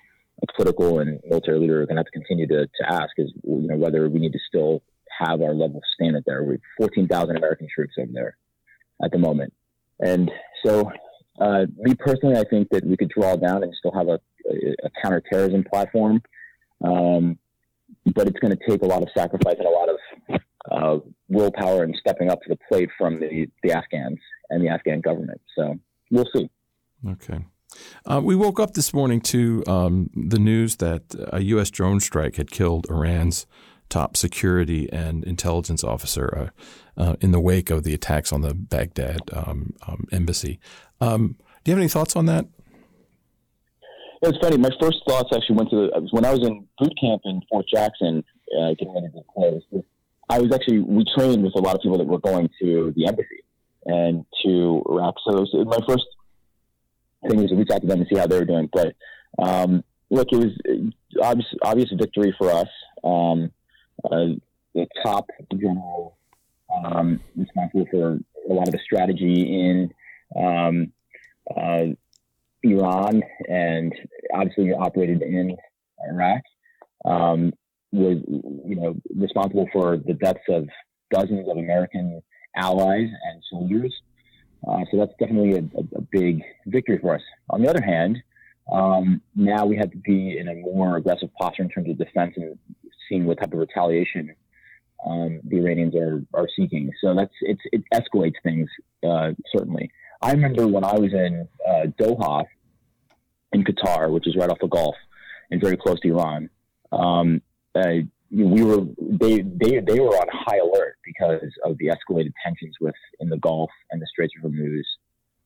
political 0.57 1.01
and 1.01 1.21
military 1.29 1.59
leader 1.59 1.83
are 1.83 1.87
going 1.87 1.97
to 1.97 2.01
have 2.01 2.07
to 2.07 2.13
continue 2.13 2.47
to, 2.47 2.67
to 2.67 2.93
ask 2.93 3.11
is 3.19 3.31
you 3.45 3.69
know 3.69 3.77
whether 3.77 4.09
we 4.09 4.19
need 4.19 4.33
to 4.33 4.39
still 4.49 4.83
have 5.21 5.41
our 5.43 5.55
level 5.55 5.79
of 5.79 5.83
standard 5.95 6.25
there. 6.27 6.43
We've 6.43 6.61
14,000 6.79 7.37
American 7.37 7.69
troops 7.73 7.95
over 7.99 8.11
there 8.13 8.37
at 9.03 9.13
the 9.13 9.19
moment, 9.19 9.53
and 10.01 10.31
so 10.65 10.91
uh, 11.41 11.67
me 11.77 11.95
personally, 11.95 12.37
I 12.37 12.45
think 12.45 12.69
that 12.71 12.85
we 12.85 12.97
could 12.97 13.09
draw 13.09 13.37
down 13.37 13.63
and 13.63 13.75
still 13.79 13.93
have 13.93 14.09
a, 14.09 14.21
a, 14.49 14.75
a 14.85 14.91
counterterrorism 15.03 15.65
platform. 15.65 16.23
Um, 16.83 17.39
but 18.15 18.29
it's 18.29 18.39
going 18.39 18.57
to 18.57 18.69
take 18.69 18.83
a 18.83 18.87
lot 18.87 19.03
of 19.03 19.09
sacrifice 19.17 19.57
and 19.59 19.67
a 19.67 19.71
lot 19.71 19.89
of 19.89 20.41
uh, 20.71 20.99
willpower 21.29 21.83
and 21.83 21.97
stepping 21.99 22.31
up 22.31 22.41
to 22.43 22.49
the 22.49 22.59
plate 22.69 22.89
from 22.99 23.21
the, 23.21 23.47
the 23.63 23.73
Afghans 23.73 24.19
and 24.51 24.65
the 24.65 24.69
Afghan 24.69 25.01
government. 25.01 25.41
So 25.57 25.79
we'll 26.11 26.29
see. 26.35 26.51
Okay. 27.09 27.45
Uh, 28.05 28.21
we 28.23 28.35
woke 28.35 28.59
up 28.59 28.75
this 28.75 28.93
morning 28.93 29.21
to 29.21 29.63
um, 29.67 30.11
the 30.15 30.39
news 30.39 30.77
that 30.77 31.15
a 31.33 31.41
U.S. 31.41 31.71
drone 31.71 32.01
strike 32.01 32.37
had 32.37 32.51
killed 32.51 32.87
Iran's 32.91 33.47
top 33.91 34.17
security 34.17 34.91
and 34.93 35.23
intelligence 35.25 35.85
officer 35.85 36.51
uh, 36.97 37.01
uh, 37.01 37.17
in 37.21 37.33
the 37.33 37.41
wake 37.41 37.71
of 37.71 37.83
the 37.83 37.93
attacks 37.93 38.33
on 38.33 38.41
the 38.41 38.55
Baghdad 38.55 39.21
um, 39.33 39.75
um, 39.87 40.07
embassy. 40.11 40.59
Um, 41.01 41.37
do 41.63 41.71
you 41.71 41.75
have 41.75 41.81
any 41.81 41.89
thoughts 41.89 42.17
on 42.17 42.27
that? 42.27 42.47
It's 44.23 44.39
funny. 44.39 44.59
My 44.59 44.71
first 44.81 44.99
thoughts 45.09 45.31
actually 45.35 45.57
went 45.57 45.71
to 45.71 45.77
the, 45.77 46.09
when 46.11 46.25
I 46.25 46.31
was 46.31 46.47
in 46.47 46.67
boot 46.79 46.93
camp 47.01 47.23
in 47.25 47.41
Fort 47.51 47.67
Jackson, 47.73 48.23
uh, 48.59 48.71
getting 48.71 48.95
ready 48.95 49.09
to 49.09 49.23
play. 49.35 49.83
I 50.29 50.39
was 50.39 50.53
actually 50.53 50.81
we 50.81 51.05
trained 51.17 51.43
with 51.43 51.55
a 51.57 51.61
lot 51.61 51.75
of 51.75 51.83
people 51.83 51.99
that 51.99 52.07
were 52.07 52.19
going 52.19 52.49
to 52.61 52.93
the 52.97 53.07
embassy 53.07 53.43
and 53.87 54.25
to 54.45 54.83
Iraq. 54.89 55.17
So 55.27 55.45
my 55.65 55.79
first 55.89 56.07
thing 57.29 57.41
was 57.41 57.51
to 57.51 57.57
reach 57.57 57.71
out 57.71 57.81
to 57.81 57.87
them 57.87 58.01
and 58.01 58.09
see 58.09 58.19
how 58.19 58.27
they 58.27 58.39
were 58.39 58.45
doing. 58.45 58.69
But 58.73 58.95
um, 59.39 59.83
look, 60.11 60.29
it 60.33 60.37
was 60.37 60.93
obvious, 61.23 61.47
obvious 61.63 61.91
victory 61.93 62.35
for 62.39 62.51
us. 62.51 62.69
Um, 63.03 63.51
uh, 64.05 64.35
the 64.75 64.87
top 65.03 65.27
general 65.53 66.17
um, 66.85 67.21
responsible 67.37 67.87
for 67.91 68.19
a 68.49 68.53
lot 68.53 68.69
of 68.69 68.73
the 68.73 68.81
strategy 68.85 69.43
in 69.43 69.93
um, 70.37 70.93
uh, 71.57 71.87
Iran 72.63 73.23
and 73.49 73.93
obviously 74.35 74.73
operated 74.73 75.23
in 75.23 75.57
Iraq, 76.09 76.43
um, 77.05 77.53
was 77.93 78.19
you 78.29 78.77
know 78.77 78.95
responsible 79.17 79.69
for 79.73 79.97
the 79.97 80.15
deaths 80.15 80.41
of 80.49 80.69
dozens 81.11 81.49
of 81.49 81.57
American 81.57 82.23
allies 82.57 83.09
and 83.09 83.43
soldiers. 83.51 83.95
Uh, 84.69 84.85
so 84.91 84.99
that's 84.99 85.13
definitely 85.19 85.53
a, 85.53 85.79
a, 85.79 85.99
a, 85.99 86.03
big 86.13 86.43
victory 86.67 86.99
for 86.99 87.15
us. 87.15 87.23
On 87.49 87.63
the 87.63 87.69
other 87.69 87.81
hand, 87.81 88.19
um, 88.73 89.21
now 89.35 89.67
we 89.67 89.77
have 89.77 89.91
to 89.91 89.99
be 89.99 90.39
in 90.39 90.49
a 90.49 90.55
more 90.55 90.97
aggressive 90.97 91.31
posture 91.35 91.63
in 91.63 91.69
terms 91.69 91.89
of 91.91 91.99
defense 91.99 92.35
and 92.37 92.59
seeing 93.09 93.27
what 93.27 93.39
type 93.39 93.53
of 93.53 93.59
retaliation 93.59 94.35
um, 95.07 95.41
the 95.45 95.59
Iranians 95.59 95.95
are, 95.95 96.23
are 96.35 96.49
seeking. 96.57 96.91
So 97.03 97.15
that's 97.15 97.33
it's, 97.43 97.61
it 97.73 97.83
escalates 97.93 98.35
things 98.43 98.69
uh, 99.07 99.31
certainly. 99.55 99.91
I 100.23 100.33
remember 100.33 100.67
when 100.67 100.85
I 100.85 100.95
was 100.95 101.13
in 101.13 101.49
uh, 101.67 101.87
Doha 101.99 102.45
in 103.53 103.65
Qatar, 103.65 104.11
which 104.13 104.27
is 104.27 104.37
right 104.37 104.51
off 104.51 104.59
the 104.61 104.69
Gulf 104.69 104.95
and 105.51 105.61
very 105.61 105.77
close 105.77 105.99
to 106.01 106.09
Iran. 106.09 106.51
Um, 106.93 107.43
uh, 107.75 108.03
we 108.31 108.63
were 108.63 108.85
they, 109.01 109.41
they 109.41 109.81
they 109.81 109.99
were 109.99 110.17
on 110.17 110.29
high 110.31 110.59
alert 110.59 110.99
because 111.05 111.51
of 111.65 111.77
the 111.79 111.87
escalated 111.87 112.33
tensions 112.45 112.77
with 112.81 112.95
in 113.19 113.29
the 113.29 113.39
Gulf 113.39 113.71
and 113.91 114.01
the 114.01 114.07
Straits 114.07 114.35
of 114.39 114.51
Hormuz. 114.51 114.85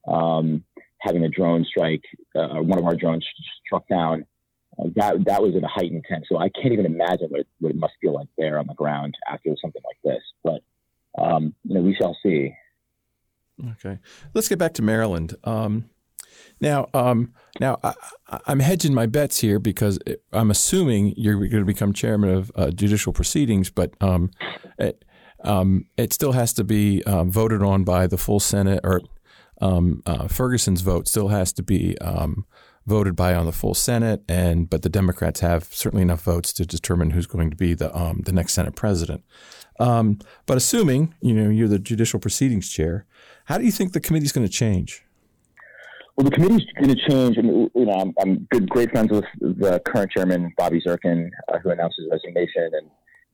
Um, 0.07 0.65
having 1.05 1.25
a 1.25 1.29
drone 1.29 1.65
strike, 1.65 2.03
uh, 2.35 2.61
one 2.61 2.79
of 2.79 2.85
our 2.85 2.97
drones 2.97 3.27
struck 3.67 3.87
down. 3.89 4.25
Uh, 4.79 4.89
that 4.97 5.25
that 5.25 5.41
was 5.41 5.55
at 5.55 5.63
a 5.63 5.69
heightened 5.69 6.05
tension. 6.09 6.27
So 6.29 6.39
I 6.39 6.49
can't 6.49 6.73
even 6.73 6.87
imagine 6.87 7.29
what 7.29 7.41
it, 7.41 7.47
what 7.61 7.71
it 7.71 7.77
must 7.77 7.93
feel 8.01 8.15
like 8.15 8.27
there 8.37 8.59
on 8.59 8.67
the 8.67 8.75
ground 8.75 9.15
after 9.31 9.55
something 9.61 9.83
like 9.85 9.99
this. 10.03 10.23
But 10.43 10.63
um, 11.23 11.55
you 11.65 11.75
know, 11.75 11.81
we 11.81 11.95
shall 11.95 12.17
see. 12.23 12.55
Okay, 13.73 14.01
let's 14.35 14.49
get 14.49 14.59
back 14.59 14.75
to 14.75 14.83
Maryland. 14.83 15.37
Um, 15.45 15.89
now, 16.61 16.89
um, 16.95 17.33
now 17.61 17.79
I, 17.83 17.95
am 18.47 18.61
hedging 18.61 18.95
my 18.95 19.07
bets 19.07 19.41
here 19.41 19.59
because 19.59 19.99
I'm 20.33 20.51
assuming 20.51 21.15
you're 21.17 21.37
going 21.37 21.63
to 21.63 21.65
become 21.65 21.93
chairman 21.93 22.31
of 22.31 22.51
uh, 22.57 22.71
judicial 22.71 23.13
proceedings, 23.13 23.71
but 23.71 23.93
um, 24.01 24.31
it, 24.79 25.05
um, 25.45 25.87
it, 25.97 26.13
still 26.13 26.33
has 26.33 26.53
to 26.55 26.65
be 26.65 27.03
um, 27.05 27.31
voted 27.31 27.63
on 27.63 27.85
by 27.85 28.07
the 28.07 28.19
full 28.19 28.41
Senate, 28.41 28.81
or 28.83 29.03
um, 29.61 30.03
uh, 30.07 30.29
Ferguson's 30.29 30.81
vote 30.81 31.09
still 31.09 31.29
has 31.29 31.53
to 31.55 31.63
be 31.63 31.99
um, 31.99 32.47
voted 32.87 33.17
by 33.17 33.35
on 33.35 33.47
the 33.47 33.53
full 33.53 33.75
Senate, 33.75 34.23
and 34.29 34.69
but 34.69 34.83
the 34.83 34.89
Democrats 34.89 35.41
have 35.41 35.65
certainly 35.65 36.03
enough 36.03 36.23
votes 36.23 36.53
to 36.55 36.67
determine 36.67 37.11
who's 37.11 37.27
going 37.27 37.51
to 37.51 37.57
be 37.57 37.75
the 37.75 37.89
the 38.25 38.33
next 38.33 38.55
Senate 38.55 38.77
president. 38.77 39.25
but 39.79 40.27
assuming 40.49 41.15
you 41.21 41.35
know 41.35 41.51
you're 41.51 41.69
the 41.69 41.79
judicial 41.79 42.21
proceedings 42.21 42.71
chair, 42.71 43.07
how 43.47 43.59
do 43.59 43.65
you 43.65 43.73
think 43.73 43.93
the 43.93 44.01
committee 44.01 44.27
is 44.27 44.33
going 44.33 44.47
to 44.47 44.53
change? 44.53 45.05
Well, 46.17 46.25
the 46.25 46.31
committee's 46.31 46.65
going 46.81 46.95
to 46.95 47.09
change. 47.09 47.37
And, 47.39 47.71
you 47.75 47.87
know, 47.87 47.93
I'm, 47.93 48.15
I'm, 48.21 48.47
good, 48.51 48.69
great 48.69 48.91
friends 48.91 49.11
with 49.11 49.25
the 49.41 49.83
current 49.85 50.13
chairman, 50.13 50.53
Bobby 50.57 50.81
Zirkin, 50.81 51.29
uh, 51.53 51.59
who 51.59 51.71
announced 51.71 51.97
his 51.99 52.09
resignation 52.11 52.71
and 52.73 52.91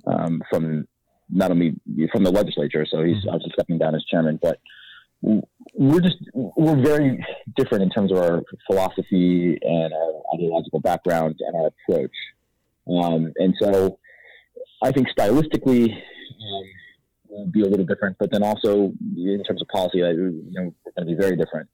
um, 0.06 0.42
from 0.50 0.88
not 1.28 1.50
only 1.50 1.74
from 2.10 2.24
the 2.24 2.30
legislature, 2.30 2.86
so 2.90 3.02
he's 3.02 3.18
mm-hmm. 3.18 3.28
obviously 3.28 3.52
stepping 3.52 3.78
down 3.78 3.94
as 3.94 4.02
chairman, 4.10 4.38
but 4.42 4.58
we're 5.22 6.00
just 6.00 6.16
we're 6.34 6.82
very 6.82 7.24
different 7.56 7.82
in 7.82 7.90
terms 7.90 8.10
of 8.12 8.18
our 8.18 8.42
philosophy 8.66 9.58
and 9.60 9.92
our 9.92 10.22
ideological 10.34 10.80
background 10.80 11.36
and 11.40 11.56
our 11.56 11.68
approach. 11.68 12.14
Um, 12.88 13.32
and 13.36 13.54
so, 13.60 13.98
I 14.82 14.92
think 14.92 15.08
stylistically. 15.16 15.92
Um, 15.92 16.64
will 17.28 17.46
be 17.46 17.60
a 17.60 17.64
little 17.64 17.86
different, 17.86 18.16
but 18.18 18.28
then 18.32 18.42
also 18.42 18.92
in 19.16 19.44
terms 19.46 19.62
of 19.62 19.68
policy, 19.68 19.98
you 19.98 20.50
know, 20.50 20.74
we're 20.84 20.92
going 20.96 20.96
to 20.96 21.04
be 21.04 21.14
very 21.14 21.36
different 21.36 21.68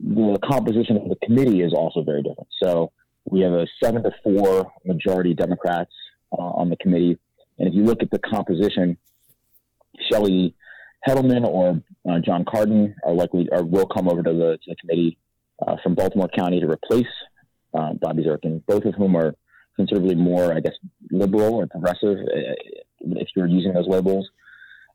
the 0.00 0.38
composition 0.42 0.96
of 0.96 1.08
the 1.08 1.16
committee 1.22 1.62
is 1.62 1.72
also 1.72 2.02
very 2.02 2.22
different. 2.22 2.48
So 2.62 2.92
we 3.24 3.40
have 3.40 3.52
a 3.52 3.66
seven 3.82 4.02
to 4.02 4.10
four 4.22 4.70
majority 4.84 5.34
Democrats 5.34 5.92
uh, 6.32 6.42
on 6.42 6.68
the 6.68 6.76
committee, 6.76 7.18
and 7.58 7.68
if 7.68 7.74
you 7.74 7.84
look 7.84 8.02
at 8.02 8.10
the 8.10 8.18
composition, 8.18 8.96
Shelly 10.10 10.54
Hettleman 11.06 11.44
or 11.44 11.80
uh, 12.08 12.18
Jon 12.20 12.44
Cardin 12.44 12.94
are 13.04 13.12
likely 13.12 13.48
or 13.50 13.64
will 13.64 13.86
come 13.86 14.08
over 14.08 14.22
to 14.22 14.32
the, 14.32 14.58
to 14.62 14.70
the 14.70 14.76
committee 14.76 15.18
uh, 15.66 15.76
from 15.82 15.94
Baltimore 15.94 16.28
County 16.28 16.60
to 16.60 16.66
replace 16.66 17.06
uh, 17.74 17.94
Bobby 17.94 18.24
Zirkin, 18.24 18.62
both 18.66 18.84
of 18.84 18.94
whom 18.94 19.16
are 19.16 19.34
considerably 19.76 20.14
more, 20.14 20.54
I 20.54 20.60
guess, 20.60 20.74
liberal 21.10 21.54
or 21.54 21.66
progressive, 21.66 22.18
uh, 22.18 22.54
if 23.00 23.28
you're 23.34 23.46
using 23.46 23.72
those 23.72 23.88
labels. 23.88 24.28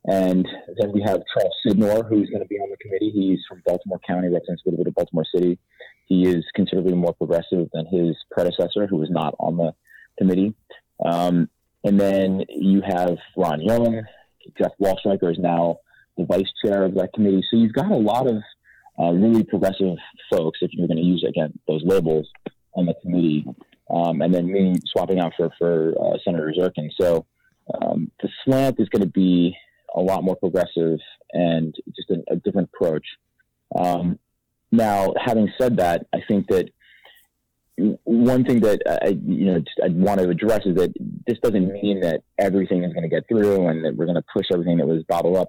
And 0.06 0.48
then 0.80 0.92
we 0.94 1.02
have 1.02 1.22
Charles 1.34 1.54
Sydnor, 1.66 2.08
who's 2.08 2.30
going 2.30 2.42
to 2.42 2.48
be 2.48 2.56
on 2.56 2.70
the 2.70 2.78
committee. 2.78 3.12
He's 3.14 3.40
from 3.50 3.62
Baltimore 3.66 4.00
County, 4.08 4.30
represents 4.30 4.62
a 4.66 4.70
little 4.70 4.84
bit 4.84 4.90
of 4.90 4.96
Baltimore 4.96 5.26
City. 5.36 5.60
He 6.06 6.28
is 6.28 6.44
considerably 6.56 6.96
more 6.96 7.14
progressive 7.14 7.70
than 7.74 7.86
his 7.86 8.16
predecessor, 8.32 8.88
who 8.88 8.98
was 8.98 9.10
not 9.10 9.36
on 9.40 9.58
the 9.58 9.74
committee. 10.18 10.54
Um, 11.06 11.50
and 11.84 12.00
then 12.00 12.46
you 12.50 12.82
have 12.82 13.18
Ron 13.36 13.62
Young. 13.62 14.02
Jeff 14.58 14.72
Waldstreicher 14.82 15.32
is 15.32 15.38
now 15.38 15.80
the 16.20 16.26
vice 16.26 16.52
chair 16.64 16.84
of 16.84 16.96
that 16.96 17.14
committee. 17.14 17.44
So 17.50 17.58
you've 17.58 17.74
got 17.74 17.92
a 17.92 17.96
lot 17.96 18.28
of 18.28 18.42
uh, 19.00 19.12
really 19.12 19.44
progressive 19.44 19.98
folks, 20.32 20.60
if 20.62 20.72
you're 20.74 20.88
going 20.88 20.98
to 20.98 21.04
use, 21.04 21.26
again, 21.28 21.58
those 21.68 21.82
labels 21.84 22.28
on 22.76 22.86
the 22.86 22.94
committee. 23.02 23.46
Um, 23.90 24.22
and 24.22 24.34
then 24.34 24.52
me 24.52 24.76
swapping 24.86 25.20
out 25.20 25.34
for, 25.36 25.50
for 25.58 25.94
uh, 26.00 26.18
Senator 26.24 26.54
Zirkin. 26.58 26.90
So 27.00 27.26
um, 27.82 28.12
the 28.22 28.30
slant 28.44 28.80
is 28.80 28.90
going 28.90 29.02
to 29.02 29.10
be 29.10 29.56
a 29.96 30.02
lot 30.02 30.24
more 30.24 30.36
progressive 30.36 31.00
and 31.32 31.74
just 31.96 32.10
a, 32.12 32.22
a 32.32 32.36
different 32.36 32.70
approach. 32.74 33.06
Um, 33.78 34.20
now, 34.72 35.14
having 35.26 35.52
said 35.60 35.78
that, 35.78 36.06
I 36.14 36.20
think 36.28 36.48
that 36.50 36.70
one 38.04 38.44
thing 38.44 38.60
that 38.60 38.82
I, 39.02 39.10
you 39.26 39.46
know, 39.46 39.64
I 39.84 39.88
want 39.90 40.20
to 40.20 40.30
address 40.30 40.62
is 40.66 40.76
that 40.76 40.94
this 41.26 41.40
doesn't 41.40 41.72
mean 41.72 42.02
that 42.02 42.22
everything 42.38 42.84
is 42.84 42.94
going 42.94 43.10
to 43.10 43.10
get 43.10 43.28
through 43.28 43.68
and 43.68 43.84
that 43.86 43.96
we're 43.96 44.06
going 44.06 44.16
to 44.16 44.26
push 44.34 44.48
everything 44.52 44.78
that 44.78 44.88
was 44.88 45.04
bottled 45.08 45.38
up. 45.38 45.48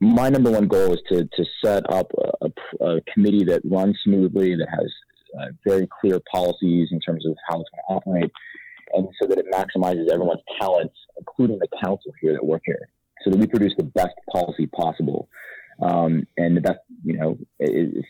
My 0.00 0.28
number 0.28 0.50
one 0.50 0.68
goal 0.68 0.92
is 0.92 1.00
to, 1.10 1.24
to 1.24 1.44
set 1.64 1.90
up 1.90 2.10
a, 2.18 2.46
a, 2.46 2.86
a 2.86 3.00
committee 3.12 3.44
that 3.44 3.62
runs 3.64 3.98
smoothly, 4.04 4.54
that 4.56 4.68
has 4.68 4.92
uh, 5.38 5.46
very 5.66 5.88
clear 6.00 6.20
policies 6.30 6.88
in 6.92 7.00
terms 7.00 7.26
of 7.26 7.34
how 7.48 7.60
it's 7.60 7.70
going 7.70 7.82
to 7.88 7.94
operate, 7.94 8.32
and 8.94 9.08
so 9.20 9.28
that 9.28 9.38
it 9.38 9.46
maximizes 9.52 10.08
everyone's 10.12 10.40
talents, 10.60 10.94
including 11.18 11.58
the 11.58 11.68
council 11.82 12.12
here 12.20 12.32
that 12.32 12.44
work 12.44 12.62
here 12.64 12.88
so 13.26 13.30
that 13.30 13.38
we 13.38 13.46
produce 13.46 13.72
the 13.76 13.84
best 13.84 14.14
policy 14.32 14.66
possible 14.68 15.28
um, 15.82 16.26
and 16.36 16.56
the 16.56 16.60
best, 16.60 16.78
you 17.04 17.18
know, 17.18 17.36
is, 17.58 18.04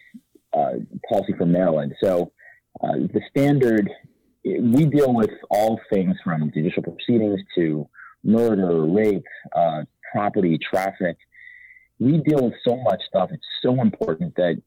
uh, 0.53 0.73
policy 1.11 1.33
for 1.39 1.47
Maryland. 1.47 1.95
So 2.03 2.33
uh, 2.83 2.93
the 3.13 3.21
standard, 3.31 3.91
we 4.45 4.85
deal 4.85 5.15
with 5.15 5.31
all 5.51 5.81
things 5.93 6.17
from 6.23 6.51
judicial 6.53 6.83
proceedings 6.83 7.41
to 7.57 7.89
murder, 8.23 8.85
rape, 8.85 9.25
uh, 9.55 9.83
property, 10.13 10.59
traffic. 10.59 11.17
We 11.99 12.19
deal 12.19 12.45
with 12.45 12.55
so 12.67 12.77
much 12.77 13.01
stuff. 13.09 13.31
It's 13.33 13.47
so 13.63 13.81
important 13.81 14.35
that 14.37 14.61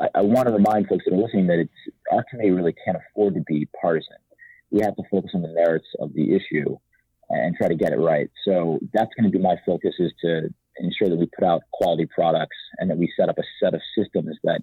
I, 0.00 0.08
I 0.16 0.20
want 0.22 0.48
to 0.48 0.54
remind 0.54 0.88
folks 0.88 1.04
that 1.06 1.14
are 1.14 1.22
listening 1.22 1.46
that 1.46 1.58
it's 1.58 1.96
our 2.12 2.24
committee 2.30 2.50
really 2.50 2.74
can't 2.84 2.98
afford 2.98 3.34
to 3.34 3.40
be 3.40 3.66
partisan. 3.80 4.16
We 4.70 4.80
have 4.82 4.96
to 4.96 5.02
focus 5.10 5.30
on 5.34 5.42
the 5.42 5.48
merits 5.48 5.86
of 6.00 6.12
the 6.12 6.34
issue 6.34 6.76
and 7.30 7.56
try 7.56 7.68
to 7.68 7.74
get 7.74 7.92
it 7.92 7.96
right. 7.96 8.30
So 8.44 8.78
that's 8.92 9.10
going 9.16 9.30
to 9.30 9.36
be 9.36 9.42
my 9.42 9.56
focus 9.64 9.94
is 9.98 10.12
to 10.22 10.52
ensure 10.78 11.08
that 11.08 11.16
we 11.16 11.26
put 11.26 11.44
out 11.44 11.62
quality 11.72 12.06
products 12.06 12.56
and 12.78 12.90
that 12.90 12.98
we 12.98 13.10
set 13.18 13.28
up 13.28 13.38
a 13.38 13.42
set 13.62 13.74
of 13.74 13.80
systems 13.96 14.36
that 14.44 14.62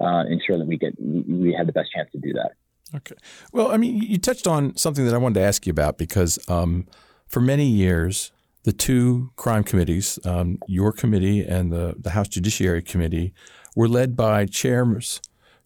uh, 0.00 0.24
ensure 0.28 0.58
that 0.58 0.66
we 0.66 0.78
get 0.78 0.94
we 1.00 1.54
have 1.56 1.66
the 1.66 1.72
best 1.72 1.92
chance 1.92 2.10
to 2.12 2.18
do 2.18 2.32
that. 2.32 2.52
Okay. 2.94 3.14
Well, 3.52 3.70
I 3.70 3.76
mean, 3.76 3.98
you 4.02 4.18
touched 4.18 4.46
on 4.46 4.76
something 4.76 5.04
that 5.04 5.14
I 5.14 5.18
wanted 5.18 5.40
to 5.40 5.46
ask 5.46 5.66
you 5.66 5.70
about 5.70 5.98
because 5.98 6.38
um, 6.48 6.86
for 7.26 7.40
many 7.40 7.66
years, 7.66 8.32
the 8.64 8.72
two 8.72 9.30
crime 9.36 9.64
committees, 9.64 10.18
um, 10.24 10.58
your 10.66 10.92
committee 10.92 11.40
and 11.40 11.72
the, 11.72 11.94
the 11.98 12.10
House 12.10 12.28
Judiciary 12.28 12.82
Committee, 12.82 13.32
were 13.74 13.88
led 13.88 14.16
by 14.16 14.46
chairmen, 14.46 15.00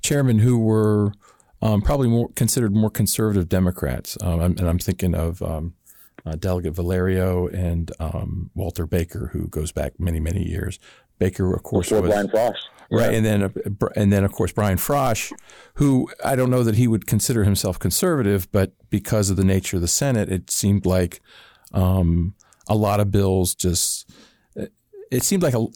chairmen 0.02 0.40
who 0.40 0.58
were 0.58 1.12
um, 1.62 1.80
probably 1.80 2.08
more 2.08 2.28
considered 2.34 2.74
more 2.74 2.90
conservative 2.90 3.48
Democrats. 3.48 4.16
Um, 4.20 4.40
and 4.40 4.60
I'm 4.60 4.78
thinking 4.78 5.14
of 5.14 5.42
um, 5.42 5.74
uh, 6.26 6.36
Delegate 6.36 6.74
Vallario 6.74 7.52
and 7.52 7.90
um, 7.98 8.50
Walter 8.54 8.86
Baker, 8.86 9.30
who 9.32 9.48
goes 9.48 9.72
back 9.72 9.98
many, 9.98 10.20
many 10.20 10.46
years. 10.46 10.78
Baker, 11.18 11.54
of 11.54 11.62
course, 11.62 11.88
Before 11.88 12.02
was 12.02 12.10
Brian 12.10 12.28
Frosh, 12.28 12.56
right, 12.90 13.12
yeah. 13.12 13.16
and 13.16 13.24
then 13.24 13.42
uh, 13.44 13.88
and 13.94 14.12
then 14.12 14.24
of 14.24 14.32
course 14.32 14.50
Brian 14.50 14.78
Frosh, 14.78 15.32
who 15.74 16.10
I 16.24 16.34
don't 16.34 16.50
know 16.50 16.64
that 16.64 16.74
he 16.74 16.88
would 16.88 17.06
consider 17.06 17.44
himself 17.44 17.78
conservative, 17.78 18.50
but 18.50 18.72
because 18.90 19.30
of 19.30 19.36
the 19.36 19.44
nature 19.44 19.76
of 19.76 19.80
the 19.80 19.88
Senate, 19.88 20.28
it 20.28 20.50
seemed 20.50 20.84
like 20.84 21.20
um, 21.72 22.34
a 22.66 22.74
lot 22.74 23.00
of 23.00 23.10
bills 23.10 23.54
just 23.54 24.10
it 25.10 25.22
seemed 25.22 25.42
like 25.42 25.54
a, 25.54 25.66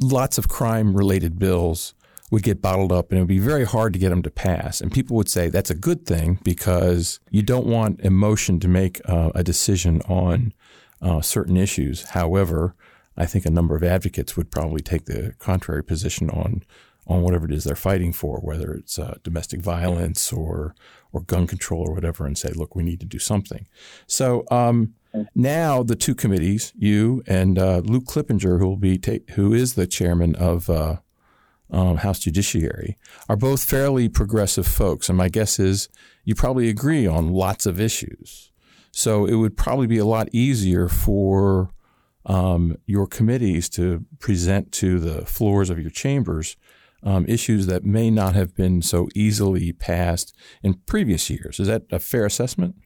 lots 0.00 0.38
of 0.38 0.48
crime 0.48 0.96
related 0.96 1.38
bills 1.38 1.94
would 2.30 2.42
get 2.42 2.60
bottled 2.60 2.90
up 2.90 3.10
and 3.10 3.18
it 3.18 3.22
would 3.22 3.28
be 3.28 3.38
very 3.38 3.64
hard 3.64 3.92
to 3.92 3.98
get 3.98 4.10
them 4.10 4.22
to 4.22 4.30
pass. 4.30 4.80
And 4.80 4.90
people 4.90 5.16
would 5.16 5.28
say 5.28 5.48
that's 5.48 5.70
a 5.70 5.74
good 5.74 6.06
thing 6.06 6.38
because 6.42 7.20
you 7.30 7.42
don't 7.42 7.66
want 7.66 8.00
emotion 8.00 8.58
to 8.60 8.68
make 8.68 9.00
uh, 9.08 9.30
a 9.34 9.44
decision 9.44 10.00
on 10.02 10.52
uh, 11.00 11.20
certain 11.20 11.56
issues. 11.56 12.10
However, 12.10 12.74
I 13.16 13.26
think 13.26 13.46
a 13.46 13.50
number 13.50 13.76
of 13.76 13.84
advocates 13.84 14.36
would 14.36 14.50
probably 14.50 14.80
take 14.80 15.04
the 15.04 15.34
contrary 15.38 15.84
position 15.84 16.30
on 16.30 16.62
on 17.06 17.20
whatever 17.20 17.44
it 17.44 17.52
is 17.52 17.64
they're 17.64 17.76
fighting 17.76 18.14
for, 18.14 18.38
whether 18.38 18.72
it's 18.72 18.98
uh, 18.98 19.18
domestic 19.22 19.60
violence 19.60 20.32
or 20.32 20.74
or 21.12 21.20
gun 21.20 21.46
control 21.46 21.86
or 21.86 21.94
whatever, 21.94 22.26
and 22.26 22.36
say, 22.36 22.50
look, 22.50 22.74
we 22.74 22.82
need 22.82 22.98
to 22.98 23.06
do 23.06 23.18
something. 23.18 23.68
So, 24.06 24.44
um, 24.50 24.94
Now 25.34 25.82
the 25.82 25.96
two 25.96 26.14
committees, 26.14 26.72
you 26.76 27.22
and 27.26 27.58
uh, 27.58 27.82
Luke 27.84 28.04
Clippinger, 28.04 28.58
who 28.58 28.66
will 28.66 28.76
be 28.76 28.98
ta- 28.98 29.24
who 29.34 29.52
is 29.52 29.74
the 29.74 29.86
chairman 29.86 30.34
of 30.34 30.68
uh, 30.68 30.96
um, 31.70 31.98
House 31.98 32.20
Judiciary, 32.20 32.98
are 33.28 33.36
both 33.36 33.64
fairly 33.64 34.08
progressive 34.08 34.66
folks, 34.66 35.08
and 35.08 35.16
my 35.16 35.28
guess 35.28 35.58
is 35.58 35.88
you 36.24 36.34
probably 36.34 36.68
agree 36.68 37.06
on 37.06 37.32
lots 37.32 37.66
of 37.66 37.80
issues. 37.80 38.50
So 38.90 39.26
it 39.26 39.34
would 39.34 39.56
probably 39.56 39.86
be 39.86 39.98
a 39.98 40.04
lot 40.04 40.28
easier 40.32 40.88
for 40.88 41.70
um, 42.26 42.76
your 42.86 43.06
committees 43.06 43.68
to 43.70 44.04
present 44.18 44.72
to 44.72 44.98
the 44.98 45.26
floors 45.26 45.68
of 45.68 45.78
your 45.78 45.90
chambers 45.90 46.56
um, 47.02 47.26
issues 47.28 47.66
that 47.66 47.84
may 47.84 48.10
not 48.10 48.34
have 48.34 48.54
been 48.54 48.82
so 48.82 49.08
easily 49.14 49.72
passed 49.72 50.34
in 50.62 50.74
previous 50.86 51.28
years. 51.28 51.60
Is 51.60 51.66
that 51.68 51.82
a 51.90 51.98
fair 51.98 52.24
assessment? 52.24 52.76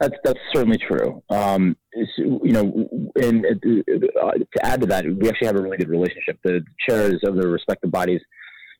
That's 0.00 0.14
that's 0.24 0.38
certainly 0.52 0.78
true. 0.78 1.22
Um, 1.30 1.76
you 2.16 2.52
know, 2.52 2.88
and 3.20 3.44
uh, 3.46 4.32
to 4.32 4.46
add 4.62 4.80
to 4.82 4.86
that, 4.88 5.04
we 5.04 5.28
actually 5.28 5.46
have 5.46 5.56
a 5.56 5.62
really 5.62 5.78
good 5.78 5.88
relationship. 5.88 6.38
The 6.44 6.64
chairs 6.88 7.20
of 7.24 7.36
the 7.36 7.48
respective 7.48 7.90
bodies 7.90 8.20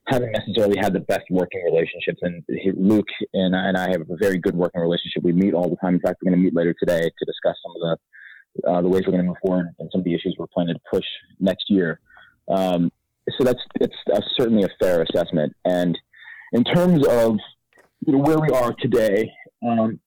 haven't 0.07 0.31
necessarily 0.31 0.77
had 0.79 0.93
the 0.93 1.01
best 1.01 1.25
working 1.29 1.61
relationships, 1.65 2.19
and 2.21 2.43
Luke 2.75 3.07
and 3.33 3.55
I, 3.55 3.67
and 3.67 3.77
I 3.77 3.89
have 3.91 4.01
a 4.01 4.15
very 4.19 4.37
good 4.37 4.55
working 4.55 4.81
relationship. 4.81 5.23
We 5.23 5.33
meet 5.33 5.53
all 5.53 5.69
the 5.69 5.75
time. 5.77 5.95
In 5.95 5.99
fact, 5.99 6.17
we're 6.21 6.31
going 6.31 6.39
to 6.39 6.43
meet 6.43 6.55
later 6.55 6.73
today 6.79 7.01
to 7.01 7.25
discuss 7.25 7.55
some 7.63 7.73
of 7.75 7.81
the 7.81 7.97
uh, 8.69 8.81
the 8.81 8.89
ways 8.89 9.03
we're 9.05 9.11
going 9.11 9.23
to 9.23 9.27
move 9.27 9.37
forward 9.45 9.67
and 9.79 9.89
some 9.91 9.99
of 9.99 10.05
the 10.05 10.13
issues 10.13 10.35
we're 10.37 10.47
planning 10.47 10.75
to 10.75 10.81
push 10.91 11.05
next 11.39 11.65
year. 11.69 11.99
Um, 12.47 12.91
so 13.37 13.43
that's 13.43 13.59
it's 13.81 13.95
certainly 14.37 14.63
a 14.63 14.69
fair 14.79 15.03
assessment. 15.03 15.53
And 15.65 15.97
in 16.53 16.63
terms 16.63 17.05
of 17.07 17.37
you 18.05 18.13
know, 18.13 18.19
where 18.19 18.39
we 18.39 18.49
are 18.49 18.73
today, 18.79 19.29
um, 19.67 19.99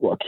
look, 0.00 0.20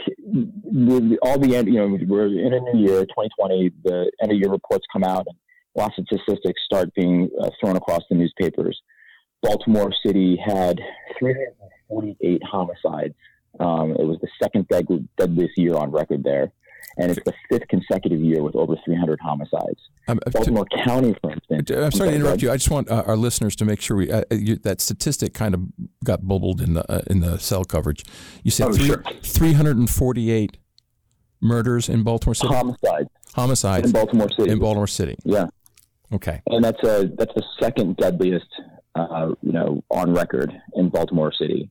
all 1.21 1.39
the 1.39 1.55
end, 1.55 1.67
you 1.67 1.75
know, 1.75 1.97
we're 2.07 2.27
in 2.27 2.53
a 2.53 2.59
new 2.59 2.79
year, 2.85 3.01
2020. 3.01 3.71
The 3.83 4.11
end 4.21 4.31
of 4.31 4.37
year 4.37 4.49
reports 4.49 4.85
come 4.91 5.03
out, 5.03 5.25
and 5.27 5.37
lots 5.75 5.97
of 5.97 6.05
statistics 6.05 6.61
start 6.65 6.93
being 6.95 7.29
uh, 7.41 7.49
thrown 7.59 7.75
across 7.75 8.01
the 8.09 8.15
newspapers. 8.15 8.81
Baltimore 9.41 9.91
City 10.05 10.37
had 10.37 10.79
348 11.19 12.41
homicides. 12.43 13.13
Um, 13.59 13.91
it 13.91 14.05
was 14.05 14.17
the 14.21 14.29
second 14.41 14.67
deadliest 14.69 15.57
year 15.57 15.75
on 15.75 15.91
record 15.91 16.23
there 16.23 16.51
and 16.97 17.11
it's 17.11 17.23
the 17.25 17.33
fifth 17.49 17.67
consecutive 17.67 18.19
year 18.19 18.43
with 18.43 18.55
over 18.55 18.75
300 18.85 19.19
homicides. 19.21 19.79
Um, 20.07 20.19
Baltimore 20.31 20.65
to, 20.65 20.83
County, 20.83 21.15
for 21.21 21.31
instance. 21.31 21.71
I'm 21.71 21.91
sorry 21.91 22.11
to 22.11 22.15
interrupt 22.15 22.41
you. 22.41 22.51
I 22.51 22.57
just 22.57 22.69
want 22.69 22.89
uh, 22.89 23.03
our 23.05 23.17
listeners 23.17 23.55
to 23.57 23.65
make 23.65 23.81
sure 23.81 23.97
we 23.97 24.11
uh, 24.11 24.23
you, 24.31 24.57
that 24.57 24.81
statistic 24.81 25.33
kind 25.33 25.53
of 25.53 25.61
got 26.03 26.27
bubbled 26.27 26.61
in 26.61 26.73
the 26.73 26.91
uh, 26.91 27.01
in 27.07 27.21
the 27.21 27.37
cell 27.39 27.63
coverage. 27.63 28.03
You 28.43 28.51
said 28.51 28.67
oh, 28.67 28.73
three, 28.73 28.85
sure. 28.85 29.03
348 29.21 30.57
murders 31.41 31.89
in 31.89 32.03
Baltimore 32.03 32.35
City. 32.35 32.53
Homicides. 32.53 33.09
Homicides 33.33 33.85
in 33.87 33.91
Baltimore 33.91 34.29
City. 34.29 34.51
In 34.51 34.59
Baltimore 34.59 34.87
City. 34.87 35.15
Yeah. 35.23 35.47
Okay. 36.11 36.41
And 36.47 36.63
that's 36.63 36.81
a 36.83 37.09
that's 37.17 37.33
the 37.33 37.43
second 37.59 37.97
deadliest, 37.97 38.47
uh, 38.95 39.31
you 39.41 39.51
know, 39.51 39.83
on 39.89 40.13
record 40.13 40.53
in 40.75 40.89
Baltimore 40.89 41.33
City. 41.33 41.69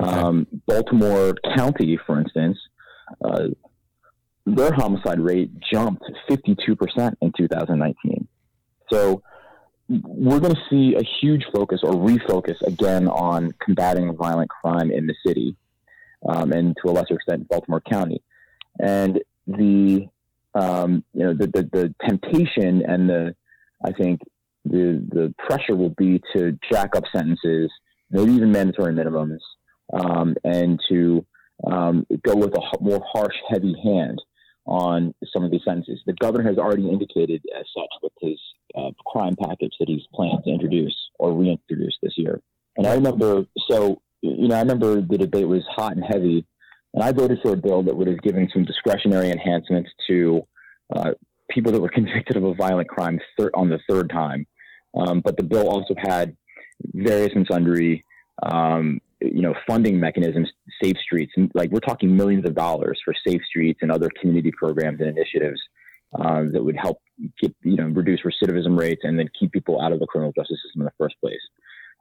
Okay. 0.00 0.10
Um, 0.10 0.46
Baltimore 0.66 1.34
County, 1.56 1.98
for 2.06 2.18
instance, 2.18 2.58
uh, 3.22 3.48
their 4.46 4.72
homicide 4.72 5.20
rate 5.20 5.50
jumped 5.72 6.02
52% 6.28 7.14
in 7.20 7.32
2019. 7.36 8.28
So 8.90 9.22
we're 9.88 10.40
going 10.40 10.54
to 10.54 10.62
see 10.70 10.94
a 10.96 11.04
huge 11.20 11.44
focus 11.54 11.80
or 11.82 11.92
refocus 11.92 12.60
again 12.62 13.08
on 13.08 13.52
combating 13.60 14.14
violent 14.16 14.50
crime 14.50 14.90
in 14.90 15.06
the 15.06 15.14
city 15.26 15.56
um, 16.28 16.52
and 16.52 16.76
to 16.82 16.90
a 16.90 16.92
lesser 16.92 17.14
extent 17.14 17.48
Baltimore 17.48 17.80
County. 17.80 18.22
And 18.80 19.20
the 19.46 20.08
um, 20.54 21.04
you 21.14 21.24
know 21.24 21.34
the, 21.34 21.46
the, 21.46 21.62
the 21.72 21.94
temptation 22.06 22.82
and 22.86 23.08
the 23.08 23.34
I 23.84 23.92
think 23.92 24.20
the 24.64 25.04
the 25.10 25.34
pressure 25.38 25.76
will 25.76 25.94
be 25.96 26.22
to 26.34 26.58
jack 26.70 26.94
up 26.94 27.04
sentences, 27.14 27.70
maybe 28.10 28.32
even 28.32 28.52
mandatory 28.52 28.94
minimums, 28.94 29.40
um, 29.92 30.36
and 30.44 30.80
to 30.88 31.24
um, 31.70 32.06
go 32.22 32.34
with 32.34 32.54
a 32.54 32.62
more 32.80 33.02
harsh, 33.12 33.36
heavy 33.50 33.74
hand 33.82 34.20
on 34.66 35.14
some 35.32 35.44
of 35.44 35.50
these 35.50 35.62
sentences. 35.64 36.00
The 36.06 36.14
governor 36.14 36.48
has 36.48 36.58
already 36.58 36.88
indicated 36.88 37.42
as 37.58 37.64
such 37.76 37.88
with 38.02 38.12
his 38.20 38.38
uh, 38.76 38.90
crime 39.06 39.34
package 39.40 39.72
that 39.80 39.88
he's 39.88 40.06
planning 40.14 40.40
to 40.44 40.50
introduce 40.50 40.96
or 41.18 41.32
reintroduce 41.32 41.96
this 42.02 42.14
year. 42.16 42.40
And 42.76 42.86
I 42.86 42.94
remember, 42.94 43.44
so, 43.70 44.00
you 44.22 44.48
know, 44.48 44.56
I 44.56 44.60
remember 44.60 45.00
the 45.00 45.18
debate 45.18 45.48
was 45.48 45.64
hot 45.68 45.96
and 45.96 46.04
heavy, 46.04 46.46
and 46.94 47.02
I 47.02 47.12
voted 47.12 47.38
for 47.42 47.52
a 47.52 47.56
bill 47.56 47.82
that 47.82 47.96
would 47.96 48.06
have 48.06 48.22
given 48.22 48.48
some 48.52 48.64
discretionary 48.64 49.30
enhancements 49.30 49.90
to 50.06 50.46
uh, 50.94 51.10
people 51.50 51.72
that 51.72 51.80
were 51.80 51.88
convicted 51.94 52.36
of 52.36 52.44
a 52.44 52.54
violent 52.54 52.88
crime 52.88 53.20
thir- 53.36 53.50
on 53.54 53.68
the 53.68 53.80
third 53.88 54.10
time. 54.10 54.46
Um, 54.94 55.20
but 55.20 55.36
the 55.36 55.44
bill 55.44 55.68
also 55.68 55.94
had 55.98 56.36
various 56.94 57.32
and 57.34 57.46
sundry 57.50 58.04
um, 58.42 59.00
you 59.24 59.42
know, 59.42 59.54
funding 59.66 59.98
mechanisms, 59.98 60.48
Safe 60.82 60.96
Streets, 60.98 61.32
like 61.54 61.70
we're 61.70 61.80
talking 61.80 62.16
millions 62.16 62.46
of 62.46 62.54
dollars 62.54 63.00
for 63.04 63.14
Safe 63.26 63.40
Streets 63.48 63.80
and 63.82 63.90
other 63.90 64.10
community 64.20 64.52
programs 64.56 65.00
and 65.00 65.08
initiatives 65.08 65.60
uh, 66.18 66.42
that 66.52 66.62
would 66.62 66.76
help 66.76 66.98
get, 67.40 67.54
you 67.62 67.76
know, 67.76 67.86
reduce 67.86 68.20
recidivism 68.20 68.78
rates 68.78 69.02
and 69.04 69.18
then 69.18 69.28
keep 69.38 69.52
people 69.52 69.80
out 69.80 69.92
of 69.92 70.00
the 70.00 70.06
criminal 70.06 70.32
justice 70.36 70.58
system 70.64 70.82
in 70.82 70.86
the 70.86 70.92
first 70.98 71.14
place. 71.20 71.40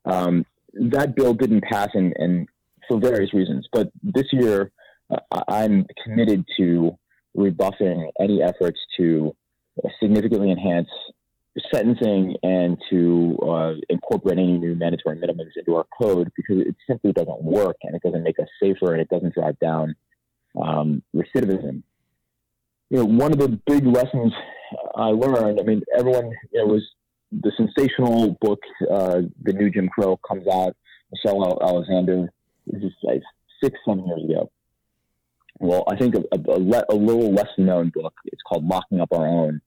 Um, 0.05 0.45
that 0.73 1.15
bill 1.15 1.33
didn't 1.33 1.63
pass, 1.63 1.89
and, 1.93 2.13
and 2.17 2.47
for 2.87 2.99
various 2.99 3.33
reasons. 3.33 3.67
But 3.71 3.89
this 4.01 4.25
year, 4.31 4.71
uh, 5.09 5.41
I'm 5.47 5.85
committed 6.03 6.45
to 6.57 6.97
rebuffing 7.35 8.11
any 8.19 8.41
efforts 8.41 8.79
to 8.97 9.35
significantly 10.01 10.51
enhance 10.51 10.89
sentencing 11.73 12.35
and 12.43 12.77
to 12.89 13.37
uh, 13.45 13.73
incorporate 13.89 14.37
any 14.37 14.57
new 14.57 14.75
mandatory 14.75 15.17
minimums 15.17 15.51
into 15.57 15.75
our 15.75 15.85
code 15.99 16.31
because 16.35 16.65
it 16.65 16.75
simply 16.87 17.11
doesn't 17.11 17.43
work 17.43 17.75
and 17.83 17.95
it 17.95 18.01
doesn't 18.01 18.23
make 18.23 18.39
us 18.39 18.47
safer 18.61 18.93
and 18.93 19.01
it 19.01 19.09
doesn't 19.09 19.33
drive 19.33 19.59
down 19.59 19.95
um, 20.61 21.03
recidivism. 21.15 21.83
You 22.89 22.97
know, 22.97 23.05
one 23.05 23.31
of 23.31 23.39
the 23.39 23.59
big 23.65 23.85
lessons 23.85 24.33
I 24.95 25.07
learned, 25.07 25.59
I 25.59 25.63
mean, 25.63 25.81
everyone, 25.97 26.31
you 26.51 26.59
know, 26.59 26.65
was 26.65 26.83
the 27.31 27.51
sensational 27.55 28.37
book, 28.41 28.59
uh, 28.89 29.21
The 29.43 29.53
New 29.53 29.69
Jim 29.69 29.89
Crow, 29.89 30.17
comes 30.17 30.47
out. 30.47 30.75
Michelle 31.11 31.61
Alexander, 31.61 32.31
this 32.67 32.83
is 32.83 32.93
like 33.03 33.21
six, 33.61 33.77
seven 33.85 34.05
years 34.07 34.23
ago. 34.23 34.51
Well, 35.59 35.83
I 35.89 35.95
think 35.95 36.15
a, 36.15 36.19
a, 36.31 36.55
a, 36.55 36.59
le- 36.59 36.85
a 36.89 36.95
little 36.95 37.33
less 37.33 37.49
known 37.57 37.91
book. 37.93 38.13
It's 38.25 38.41
called 38.47 38.65
Locking 38.65 39.01
Up 39.01 39.11
Our 39.11 39.27
Own. 39.27 39.61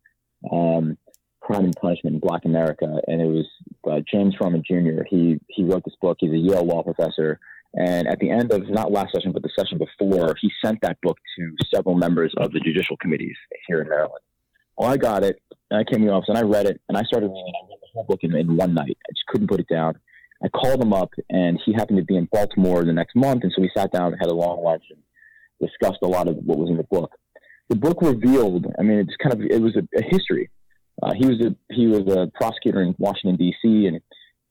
Um, 0.50 0.98
Crime 1.44 1.64
and 1.64 1.76
Punishment 1.76 2.14
in 2.14 2.20
Black 2.20 2.46
America, 2.46 2.86
and 3.06 3.20
it 3.20 3.26
was 3.26 3.46
uh, 3.90 4.00
James 4.10 4.34
Forman 4.38 4.62
Jr. 4.66 5.02
He 5.08 5.38
he 5.48 5.62
wrote 5.62 5.84
this 5.84 5.94
book. 6.00 6.16
He's 6.20 6.32
a 6.32 6.38
Yale 6.38 6.64
law 6.64 6.82
professor, 6.82 7.38
and 7.74 8.08
at 8.08 8.18
the 8.18 8.30
end 8.30 8.50
of 8.50 8.68
not 8.70 8.90
last 8.90 9.12
session 9.14 9.30
but 9.30 9.42
the 9.42 9.50
session 9.56 9.78
before, 9.78 10.34
he 10.40 10.50
sent 10.64 10.78
that 10.80 10.96
book 11.02 11.18
to 11.36 11.54
several 11.72 11.96
members 11.96 12.32
of 12.38 12.52
the 12.52 12.60
judicial 12.60 12.96
committees 12.96 13.36
here 13.66 13.82
in 13.82 13.88
Maryland. 13.90 14.22
Well, 14.78 14.90
I 14.90 14.96
got 14.96 15.22
it, 15.22 15.38
and 15.70 15.78
I 15.78 15.84
came 15.84 16.00
to 16.00 16.06
the 16.06 16.12
office 16.12 16.30
and 16.30 16.38
I 16.38 16.42
read 16.42 16.64
it, 16.64 16.80
and 16.88 16.96
I 16.96 17.02
started 17.02 17.26
reading. 17.26 17.44
It. 17.46 17.64
I 17.64 17.68
read 17.68 17.78
the 17.82 17.88
whole 17.92 18.04
book 18.04 18.20
in, 18.22 18.34
in 18.34 18.56
one 18.56 18.72
night. 18.72 18.96
I 19.06 19.12
just 19.12 19.26
couldn't 19.26 19.48
put 19.48 19.60
it 19.60 19.68
down. 19.68 19.98
I 20.42 20.48
called 20.48 20.82
him 20.82 20.94
up, 20.94 21.10
and 21.28 21.60
he 21.64 21.74
happened 21.74 21.98
to 21.98 22.04
be 22.04 22.16
in 22.16 22.26
Baltimore 22.32 22.84
the 22.84 22.92
next 22.92 23.14
month, 23.14 23.44
and 23.44 23.52
so 23.54 23.60
we 23.60 23.70
sat 23.76 23.92
down 23.92 24.12
and 24.12 24.16
had 24.18 24.30
a 24.30 24.34
long 24.34 24.64
lunch 24.64 24.84
and 24.88 25.00
discussed 25.60 26.00
a 26.02 26.08
lot 26.08 26.26
of 26.26 26.36
what 26.36 26.58
was 26.58 26.70
in 26.70 26.78
the 26.78 26.84
book. 26.84 27.10
The 27.68 27.76
book 27.76 28.00
revealed, 28.00 28.66
I 28.78 28.82
mean, 28.82 28.98
it's 28.98 29.16
kind 29.22 29.34
of 29.34 29.40
it 29.42 29.60
was 29.60 29.76
a, 29.76 29.82
a 29.98 30.02
history 30.10 30.48
uh, 31.04 31.12
he 31.14 31.26
was 31.26 31.40
a 31.40 31.54
he 31.72 31.86
was 31.86 32.02
a 32.08 32.30
prosecutor 32.34 32.80
in 32.82 32.94
Washington 32.98 33.36
D.C. 33.36 33.86
and 33.86 34.00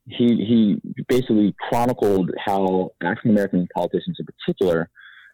he 0.05 0.27
he 0.27 1.03
basically 1.07 1.55
chronicled 1.67 2.29
how 2.45 2.91
African 3.01 3.31
American 3.31 3.67
politicians 3.75 4.17
in 4.19 4.25
particular 4.25 4.89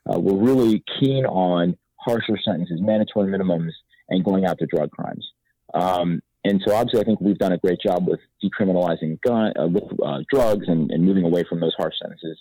uh, 0.10 0.18
were 0.18 0.38
really 0.38 0.84
keen 1.00 1.26
on 1.26 1.78
harsher 1.98 2.38
sentences, 2.44 2.80
mandatory 2.82 3.30
minimums, 3.30 3.72
and 4.08 4.24
going 4.24 4.46
after 4.46 4.66
drug 4.66 4.92
crimes. 4.92 5.28
Um, 5.74 6.22
and 6.46 6.62
so 6.66 6.74
obviously, 6.74 7.02
I 7.02 7.04
think 7.04 7.20
we've 7.20 7.38
done 7.38 7.52
a 7.52 7.58
great 7.58 7.80
job 7.86 8.08
with 8.08 8.22
decriminalizing 8.42 9.20
gun 9.22 9.52
uh, 9.60 9.68
with 9.68 9.84
uh, 10.02 10.20
drugs 10.32 10.68
and, 10.70 10.90
and 10.90 11.04
moving 11.04 11.26
away 11.26 11.44
from 11.50 11.60
those 11.60 11.74
harsh 11.78 11.96
sentences. 12.02 12.40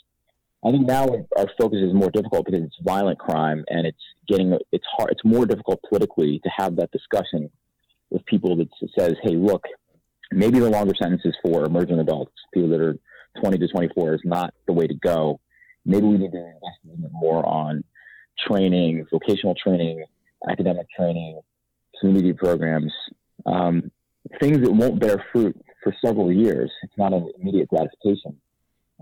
I 0.64 0.70
think 0.70 0.86
now 0.86 1.06
our 1.36 1.46
focus 1.60 1.78
is 1.80 1.92
more 1.92 2.10
difficult 2.10 2.46
because 2.46 2.62
it's 2.62 2.76
violent 2.82 3.18
crime 3.18 3.64
and 3.68 3.86
it's 3.86 4.02
getting 4.28 4.56
it's 4.70 4.84
hard. 4.96 5.10
It's 5.10 5.24
more 5.24 5.46
difficult 5.46 5.80
politically 5.88 6.40
to 6.44 6.50
have 6.56 6.76
that 6.76 6.92
discussion 6.92 7.50
with 8.10 8.24
people 8.26 8.56
that 8.56 8.68
says, 8.98 9.16
hey, 9.22 9.36
look, 9.36 9.64
maybe 10.30 10.58
the 10.58 10.70
longer 10.70 10.94
sentences 11.00 11.34
for 11.42 11.64
emerging 11.64 11.98
adults, 11.98 12.32
people 12.52 12.70
that 12.70 12.80
are 12.80 12.98
20 13.40 13.58
to 13.58 13.68
24, 13.68 14.14
is 14.14 14.20
not 14.24 14.54
the 14.66 14.72
way 14.72 14.86
to 14.86 14.94
go. 14.94 15.40
Maybe 15.84 16.06
we 16.06 16.18
need 16.18 16.32
to 16.32 16.38
invest 16.38 16.78
a 16.84 16.88
little 16.88 17.02
bit 17.02 17.12
more 17.12 17.46
on 17.46 17.84
training, 18.46 19.06
vocational 19.10 19.54
training, 19.54 20.04
academic 20.48 20.86
training, 20.96 21.40
community 22.00 22.32
programs, 22.32 22.92
um, 23.46 23.90
things 24.40 24.58
that 24.60 24.72
won't 24.72 25.00
bear 25.00 25.24
fruit 25.32 25.56
for 25.82 25.94
several 26.04 26.32
years. 26.32 26.70
It's 26.82 26.98
not 26.98 27.12
an 27.12 27.30
immediate 27.40 27.68
gratification 27.68 28.36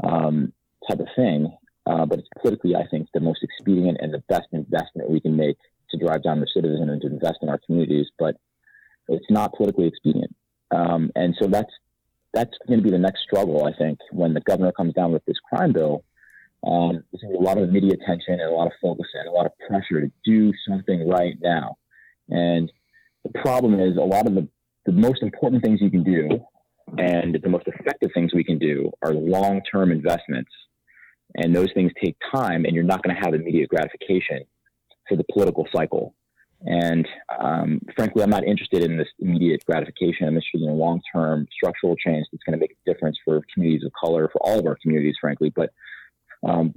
um, 0.03 0.53
type 0.89 1.01
of 1.01 1.09
thing, 1.17 1.57
uh, 1.87 2.07
but 2.07 2.21
it's 2.21 2.29
politically, 2.41 2.75
I 2.75 2.87
think, 2.87 3.09
the 3.13 3.21
most 3.21 3.43
expedient 3.43 3.99
and 4.01 4.13
the 4.13 4.23
best 4.29 4.47
investment 4.53 5.11
we 5.11 5.21
can 5.21 5.37
make 5.37 5.57
to 5.91 5.99
drive 5.99 6.23
down 6.23 6.41
recidivism 6.41 6.91
and 6.91 7.01
to 7.03 7.09
invest 7.09 7.39
in 7.43 7.49
our 7.49 7.61
communities, 7.65 8.07
but 8.19 8.37
it's 9.09 9.31
not 9.31 9.55
politically 9.55 9.87
expedient. 9.87 10.35
Um, 10.71 11.11
and 11.15 11.35
so 11.41 11.49
that's 11.49 11.71
that's 12.33 12.53
going 12.67 12.79
to 12.79 12.85
be 12.85 12.91
the 12.91 12.99
next 12.99 13.23
struggle, 13.23 13.65
I 13.65 13.73
think, 13.77 13.99
when 14.13 14.35
the 14.35 14.41
governor 14.41 14.73
comes 14.73 14.93
down 14.93 15.13
with 15.13 15.25
this 15.25 15.39
crime 15.49 15.73
bill. 15.73 16.05
Um, 16.67 17.03
there's 17.11 17.23
going 17.23 17.33
to 17.33 17.39
be 17.39 17.45
a 17.45 17.49
lot 17.49 17.59
of 17.59 17.71
media 17.71 17.93
attention 17.93 18.35
and 18.35 18.43
a 18.43 18.55
lot 18.55 18.67
of 18.67 18.73
focus 18.83 19.07
and 19.15 19.29
a 19.29 19.31
lot 19.31 19.47
of 19.47 19.53
pressure 19.67 20.01
to 20.01 20.11
do 20.25 20.53
something 20.69 21.09
right 21.09 21.35
now. 21.41 21.77
And 22.29 22.71
the 23.25 23.39
problem 23.39 23.79
is, 23.81 23.97
a 23.97 24.01
lot 24.01 24.27
of 24.27 24.35
the, 24.35 24.49
the 24.85 24.93
most 24.93 25.23
important 25.23 25.63
things 25.65 25.81
you 25.81 25.91
can 25.91 26.03
do 26.03 26.29
and 26.99 27.39
the 27.43 27.49
most 27.49 27.67
effective 27.67 28.11
things 28.15 28.33
we 28.35 28.45
can 28.45 28.59
do 28.59 28.91
are 29.03 29.13
long 29.13 29.61
term 29.73 29.91
investments. 29.91 30.51
And 31.37 31.55
those 31.55 31.69
things 31.75 31.93
take 32.03 32.17
time, 32.35 32.65
and 32.65 32.75
you're 32.75 32.85
not 32.85 33.03
going 33.03 33.15
to 33.15 33.23
have 33.23 33.35
immediate 33.35 33.69
gratification 33.69 34.45
for 35.09 35.17
the 35.17 35.25
political 35.33 35.67
cycle. 35.75 36.15
And 36.65 37.07
um, 37.39 37.81
frankly, 37.95 38.23
I'm 38.23 38.31
not 38.31 38.45
interested 38.45 38.83
in 38.83 38.97
this 38.97 39.09
immediate 39.19 39.65
gratification. 39.67 40.27
I'm 40.27 40.35
interested 40.35 40.63
in 40.63 40.69
a 40.69 40.75
long 40.75 41.01
term 41.13 41.47
structural 41.53 41.97
change 41.97 42.27
that's 42.33 42.43
going 42.45 42.59
to 42.59 42.61
make 42.61 42.73
a 42.73 42.93
difference 42.93 43.19
for 43.25 43.41
communities 43.53 43.85
of 43.85 43.93
color, 43.93 44.29
for 44.33 44.41
all 44.41 44.59
of 44.59 44.67
our 44.67 44.77
communities, 44.83 45.17
frankly. 45.21 45.53
But 45.55 45.71
um, 46.43 46.73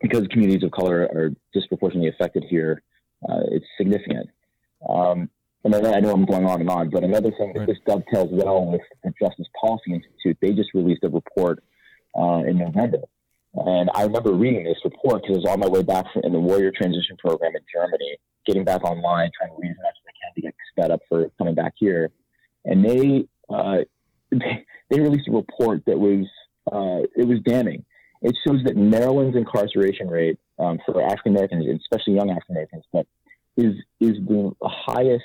because 0.00 0.26
communities 0.28 0.64
of 0.64 0.70
color 0.70 1.02
are 1.02 1.30
disproportionately 1.52 2.08
affected 2.08 2.44
here, 2.48 2.82
uh, 3.28 3.40
it's 3.50 3.66
significant. 3.78 4.30
Um, 4.88 5.30
and 5.64 5.74
I 5.74 6.00
know 6.00 6.12
I'm 6.12 6.26
going 6.26 6.44
on 6.44 6.60
and 6.60 6.68
on, 6.68 6.90
but 6.90 7.04
another 7.04 7.30
thing 7.30 7.54
that 7.54 7.66
this 7.66 7.78
dovetails 7.86 8.28
well 8.30 8.66
with 8.66 8.82
the 9.02 9.12
Justice 9.18 9.46
Policy 9.58 9.94
Institute, 9.94 10.36
they 10.42 10.52
just 10.52 10.74
released 10.74 11.04
a 11.04 11.08
report 11.08 11.64
uh, 12.18 12.42
in 12.46 12.58
November. 12.58 12.98
And 13.54 13.88
I 13.94 14.02
remember 14.02 14.32
reading 14.32 14.64
this 14.64 14.76
report 14.84 15.22
because 15.22 15.36
I 15.36 15.38
was 15.38 15.46
on 15.46 15.60
my 15.60 15.68
way 15.68 15.82
back 15.82 16.04
in 16.22 16.32
the 16.32 16.40
Warrior 16.40 16.70
Transition 16.70 17.16
Program 17.16 17.52
in 17.56 17.62
Germany, 17.72 18.18
getting 18.46 18.64
back 18.64 18.84
online, 18.84 19.30
trying 19.36 19.50
to 19.50 19.56
read 19.60 19.70
as 19.70 19.76
much 19.78 19.94
as 19.96 20.06
I 20.08 20.12
can 20.20 20.34
to 20.34 20.40
get 20.40 20.54
sped 20.70 20.90
up 20.90 21.00
for 21.08 21.28
coming 21.38 21.54
back 21.54 21.74
here. 21.76 22.10
And 22.64 22.84
they 22.84 23.26
uh, 23.48 23.78
they, 24.30 24.64
they 24.90 25.00
released 25.00 25.28
a 25.28 25.32
report 25.32 25.84
that 25.86 25.98
was 25.98 26.26
uh, 26.70 27.06
it 27.16 27.26
was 27.26 27.38
damning. 27.44 27.84
It 28.22 28.34
shows 28.46 28.62
that 28.64 28.76
Maryland's 28.76 29.36
incarceration 29.36 30.08
rate 30.08 30.38
um, 30.58 30.78
for 30.86 31.02
African 31.02 31.32
Americans, 31.32 31.66
especially 31.82 32.14
young 32.14 32.30
African 32.30 32.56
Americans, 32.56 32.84
but 32.92 33.06
is 33.56 33.74
is 34.00 34.16
the 34.26 34.52
highest 34.62 35.24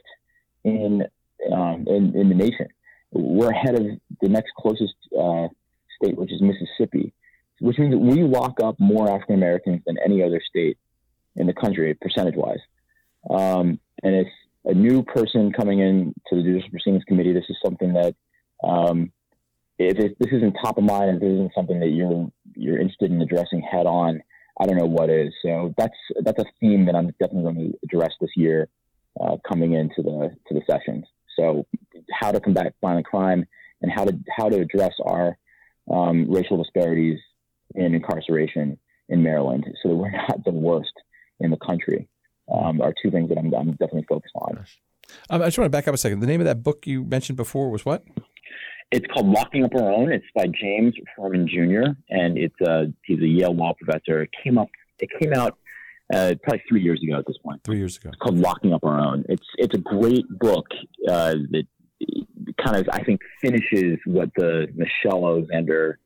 in 0.64 1.04
um, 1.52 1.86
in, 1.88 2.16
in 2.16 2.30
the 2.30 2.36
nation. 2.36 2.68
We're 3.12 3.50
ahead 3.52 3.76
of 3.76 3.86
the 4.22 4.30
next 4.30 4.52
closest 4.58 4.94
uh, 5.18 5.48
state, 6.02 6.18
which 6.18 6.32
is 6.32 6.42
Mississippi, 6.42 7.14
which 7.60 7.80
means 7.80 7.92
that 7.92 7.98
we 7.98 8.24
lock 8.24 8.60
up 8.64 8.80
more 8.80 9.10
African 9.10 9.36
Americans 9.36 9.82
than 9.86 9.98
any 10.04 10.22
other 10.22 10.42
state 10.48 10.78
in 11.36 11.48
the 11.48 11.54
country, 11.54 11.96
percentage 12.02 12.36
wise. 12.36 12.60
Um, 13.30 13.80
and 14.04 14.15
it's 14.15 14.30
a 14.65 14.74
new 14.74 15.04
person 15.04 15.52
coming 15.52 15.80
in 15.80 16.13
to 16.30 16.36
the 16.36 16.44
Judicial 16.44 16.70
Proceedings 16.72 17.04
Committee. 17.08 17.34
This 17.34 17.50
is 17.50 17.58
something 17.63 17.94
that, 17.94 18.15
um, 18.63 19.12
if 19.78 19.98
it, 19.98 20.18
this 20.20 20.34
isn't 20.34 20.54
top 20.63 20.78
of 20.78 20.84
mind, 20.84 21.15
if 21.15 21.22
this 21.22 21.32
isn't 21.32 21.54
something 21.56 21.80
that 21.80 21.89
you're 21.89 22.30
you're 22.56 22.80
interested 22.80 23.12
in 23.12 23.22
addressing 23.22 23.62
head 23.62 23.86
on, 23.86 24.22
I 24.60 24.65
don't 24.65 24.78
know 24.78 24.86
what 24.86 25.10
is. 25.10 25.34
So 25.42 25.74
that's 25.78 25.96
that's 26.22 26.42
a 26.42 26.46
theme 26.60 26.86
that 26.86 26.96
I'm 26.96 27.08
definitely 27.20 27.44
going 27.44 27.72
to 27.72 27.80
address 27.84 28.12
this 28.20 28.32
year 28.36 28.68
uh, 29.20 29.38
coming 29.48 29.74
into 29.74 30.02
the 30.02 30.36
to 30.48 30.54
the 30.54 30.62
sessions. 30.70 31.06
So, 31.38 31.65
how 32.12 32.32
to 32.32 32.42
combat 32.42 32.74
violent 32.82 33.06
crime 33.06 33.46
and 33.82 33.92
how 33.92 34.04
to 34.04 34.18
how 34.38 34.50
to 34.50 34.60
address 34.60 34.94
our 35.06 35.38
um, 35.89 36.30
racial 36.30 36.58
disparities 36.58 37.20
in 37.76 37.96
incarceration 37.96 38.78
in 39.08 39.24
Maryland, 39.24 39.65
so 39.82 39.89
that 39.89 39.96
we're 39.96 40.12
not 40.28 40.44
the 40.44 40.52
worst 40.52 40.94
in 41.39 41.52
the 41.52 41.58
country, 41.58 42.09
um, 42.52 42.82
are 42.82 42.94
two 43.02 43.12
things 43.12 43.30
that 43.30 43.38
I'm, 43.38 43.54
I'm 43.54 43.72
definitely 43.72 44.06
focused 44.08 44.36
on. 44.36 44.66
Um, 45.30 45.42
I 45.42 45.46
just 45.46 45.58
want 45.58 45.66
to 45.66 45.70
back 45.70 45.88
up 45.88 45.94
a 45.94 45.98
second. 45.98 46.20
The 46.20 46.28
name 46.28 46.42
of 46.42 46.46
that 46.46 46.64
book 46.64 46.86
you 46.86 47.04
mentioned 47.04 47.38
before 47.38 47.70
was 47.70 47.86
what? 47.86 48.04
It's 48.92 49.06
called 49.14 49.28
Locking 49.28 49.64
Up 49.64 49.76
Our 49.76 49.92
Own. 49.92 50.12
It's 50.12 50.26
by 50.36 50.48
James 50.48 50.96
Forman 51.16 51.48
Jr. 51.48 51.92
and 52.10 52.38
it's 52.38 52.56
uh, 52.66 52.86
he's 53.04 53.20
a 53.20 53.28
Yale 53.28 53.56
law 53.56 53.74
professor. 53.74 54.24
It 54.24 54.30
came 54.44 54.58
up. 54.58 54.70
It 55.00 55.10
came 55.20 55.34
out 55.34 55.58
uh, 56.14 56.34
probably 56.44 56.64
three 56.68 56.82
years 56.82 57.02
ago 57.04 57.20
at 57.20 57.26
this 57.28 57.38
point. 57.38 57.64
Three 57.64 57.78
years 57.78 57.98
ago. 57.98 58.10
It's 58.10 58.18
called 58.18 58.40
Locking 58.40 58.74
Up 58.74 58.84
Our 58.84 59.00
Own. 59.00 59.26
It's 59.30 59.46
it's 59.58 59.76
a 59.76 59.80
great 59.80 60.26
book 60.40 60.66
uh, 61.08 61.36
that 61.52 61.68
kind 62.64 62.78
of 62.78 62.90
I 62.92 63.04
think 63.04 63.22
finishes 63.42 64.00
what 64.06 64.32
the 64.36 64.68
Michelle 64.76 65.28
Alexander, 65.28 66.00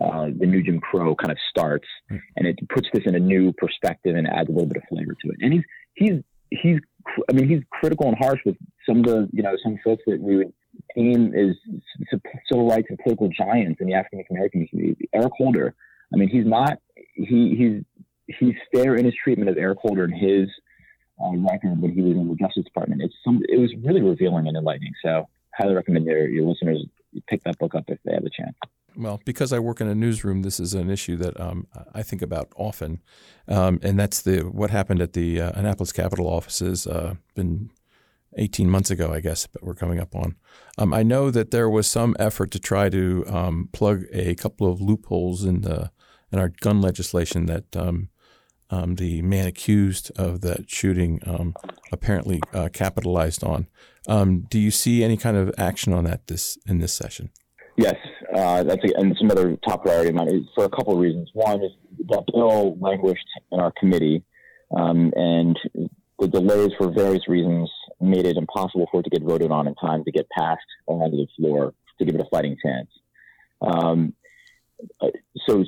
uh, 0.00 0.26
the 0.36 0.46
new 0.46 0.62
Jim 0.62 0.80
Crow 0.80 1.14
kind 1.14 1.32
of 1.32 1.38
starts, 1.50 1.86
mm. 2.10 2.20
and 2.36 2.46
it 2.46 2.58
puts 2.68 2.88
this 2.92 3.04
in 3.06 3.14
a 3.14 3.18
new 3.18 3.52
perspective 3.54 4.16
and 4.16 4.26
adds 4.28 4.48
a 4.48 4.52
little 4.52 4.66
bit 4.66 4.78
of 4.78 4.88
flavor 4.88 5.16
to 5.22 5.28
it. 5.30 5.36
And 5.40 5.52
he's 5.52 5.64
he's 5.94 6.22
he's 6.50 6.78
I 7.28 7.32
mean 7.32 7.48
he's 7.48 7.62
critical 7.70 8.06
and 8.06 8.16
harsh 8.18 8.40
with 8.44 8.56
some 8.88 8.98
of 8.98 9.04
the 9.04 9.28
you 9.32 9.42
know 9.42 9.56
some 9.62 9.78
folks 9.84 10.02
that 10.06 10.20
we 10.20 10.36
would 10.36 10.52
deem 10.94 11.34
as 11.34 11.56
civil 12.48 12.68
rights 12.68 12.86
and 12.88 12.98
political 12.98 13.28
giants 13.28 13.80
in 13.80 13.86
the 13.86 13.94
African 13.94 14.24
American 14.30 14.66
community. 14.68 15.08
Eric 15.12 15.32
Holder. 15.36 15.74
I 16.12 16.16
mean, 16.16 16.28
he's 16.28 16.46
not 16.46 16.78
he 17.14 17.54
he's 17.56 18.36
he's 18.38 18.54
fair 18.74 18.94
in 18.96 19.04
his 19.04 19.14
treatment 19.22 19.50
of 19.50 19.56
Eric 19.58 19.78
Holder 19.78 20.04
and 20.04 20.14
his 20.14 20.48
uh, 21.22 21.36
record 21.36 21.80
when 21.80 21.92
he 21.92 22.02
was 22.02 22.12
in 22.12 22.28
the 22.28 22.34
Justice 22.36 22.64
Department. 22.64 23.02
It's 23.02 23.14
some 23.24 23.42
it 23.48 23.58
was 23.58 23.72
really 23.82 24.02
revealing 24.02 24.48
and 24.48 24.56
enlightening. 24.56 24.92
So 25.04 25.28
highly 25.54 25.74
recommend 25.74 26.06
your, 26.06 26.28
your 26.28 26.48
listeners 26.48 26.84
pick 27.28 27.42
that 27.44 27.58
book 27.58 27.74
up 27.74 27.84
if 27.88 27.98
they 28.04 28.12
have 28.12 28.24
the 28.24 28.30
chance. 28.30 28.56
Well, 28.96 29.20
because 29.24 29.52
I 29.52 29.58
work 29.58 29.80
in 29.80 29.88
a 29.88 29.94
newsroom, 29.94 30.42
this 30.42 30.58
is 30.58 30.74
an 30.74 30.90
issue 30.90 31.16
that 31.16 31.38
um, 31.40 31.66
I 31.94 32.02
think 32.02 32.22
about 32.22 32.52
often, 32.56 33.00
um, 33.48 33.78
and 33.82 33.98
that's 33.98 34.22
the 34.22 34.40
what 34.40 34.70
happened 34.70 35.00
at 35.00 35.12
the 35.12 35.40
uh, 35.40 35.52
Annapolis 35.54 35.92
Capitol 35.92 36.26
offices. 36.26 36.86
Uh, 36.86 37.14
been 37.34 37.70
18 38.36 38.68
months 38.68 38.90
ago, 38.90 39.12
I 39.12 39.20
guess, 39.20 39.46
but 39.46 39.62
we're 39.62 39.74
coming 39.74 39.98
up 39.98 40.14
on. 40.14 40.36
Um, 40.78 40.92
I 40.92 41.02
know 41.02 41.30
that 41.30 41.50
there 41.50 41.68
was 41.68 41.86
some 41.86 42.14
effort 42.18 42.50
to 42.52 42.58
try 42.58 42.88
to 42.88 43.24
um, 43.26 43.68
plug 43.72 44.04
a 44.12 44.34
couple 44.34 44.70
of 44.70 44.80
loopholes 44.80 45.44
in 45.44 45.62
the 45.62 45.90
in 46.32 46.38
our 46.38 46.48
gun 46.60 46.80
legislation 46.80 47.46
that 47.46 47.76
um, 47.76 48.08
um, 48.70 48.94
the 48.96 49.20
man 49.22 49.48
accused 49.48 50.12
of 50.16 50.42
that 50.42 50.70
shooting 50.70 51.20
apparently 51.90 52.40
uh, 52.54 52.68
capitalized 52.72 53.42
on. 53.42 53.66
Do 54.06 54.58
you 54.58 54.70
see 54.70 55.02
any 55.02 55.16
kind 55.16 55.36
of 55.36 55.52
action 55.58 55.92
on 55.92 56.04
that 56.04 56.28
this 56.28 56.56
in 56.66 56.78
this 56.78 56.92
session? 56.92 57.30
Yes, 57.76 57.96
uh, 58.34 58.62
that's 58.62 58.84
a, 58.84 58.98
and 58.98 59.16
some 59.18 59.30
other 59.30 59.56
top 59.66 59.84
priority 59.84 60.10
of 60.10 60.14
mine 60.14 60.48
for 60.54 60.64
a 60.64 60.68
couple 60.68 60.94
of 60.94 61.00
reasons. 61.00 61.30
One 61.32 61.62
is 61.62 61.72
that 62.08 62.24
bill 62.32 62.76
languished 62.78 63.26
in 63.52 63.60
our 63.60 63.72
committee, 63.78 64.22
um, 64.76 65.12
and 65.16 65.58
the 66.18 66.28
delays 66.28 66.70
for 66.78 66.92
various 66.92 67.28
reasons 67.28 67.70
made 68.00 68.26
it 68.26 68.36
impossible 68.36 68.88
for 68.90 69.00
it 69.00 69.04
to 69.04 69.10
get 69.10 69.22
voted 69.22 69.50
on 69.50 69.66
in 69.66 69.74
time 69.76 70.04
to 70.04 70.12
get 70.12 70.28
passed 70.30 70.60
onto 70.86 71.16
the 71.16 71.26
floor 71.36 71.74
to 71.98 72.04
give 72.04 72.14
it 72.14 72.20
a 72.20 72.28
fighting 72.30 72.56
chance. 72.62 72.88
Um, 73.60 74.14
so 75.46 75.64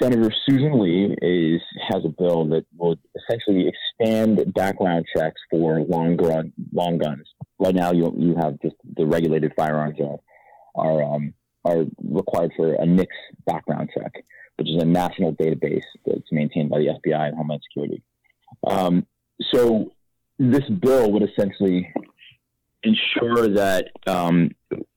Senator 0.00 0.32
Susan 0.48 0.80
Lee 0.80 1.14
is 1.20 1.60
has 1.88 2.04
a 2.04 2.08
bill 2.08 2.46
that 2.46 2.64
will 2.76 2.96
essentially 3.16 3.68
expand 3.68 4.54
background 4.54 5.04
checks 5.14 5.40
for 5.50 5.80
long 5.80 6.16
gun 6.16 6.52
long 6.72 6.98
guns. 6.98 7.26
Right 7.58 7.74
now, 7.74 7.92
you 7.92 8.14
you 8.16 8.36
have 8.36 8.60
just 8.62 8.76
the 8.96 9.06
regulated 9.06 9.52
firearms 9.56 9.98
are 10.00 10.18
are 10.74 11.02
um, 11.02 11.34
are 11.64 11.84
required 12.02 12.52
for 12.56 12.74
a 12.74 12.86
NICS 12.86 13.16
background 13.46 13.90
check, 13.94 14.12
which 14.56 14.68
is 14.68 14.82
a 14.82 14.86
national 14.86 15.32
database 15.34 15.84
that's 16.06 16.30
maintained 16.30 16.70
by 16.70 16.78
the 16.78 16.88
FBI 17.04 17.28
and 17.28 17.36
Homeland 17.36 17.62
Security. 17.68 18.02
Um, 18.66 19.06
so 19.52 19.92
this 20.38 20.68
bill 20.68 21.10
would 21.12 21.22
essentially 21.22 21.92
ensure 22.82 23.48
that 23.48 23.88
um, 24.06 24.50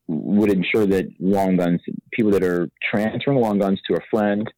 would 0.07 0.51
ensure 0.51 0.85
that 0.85 1.09
long 1.19 1.57
guns, 1.57 1.81
people 2.11 2.31
that 2.31 2.43
are 2.43 2.69
transferring 2.81 3.39
long 3.39 3.59
guns 3.59 3.79
to 3.89 3.95
a 3.95 4.01
friend 4.09 4.49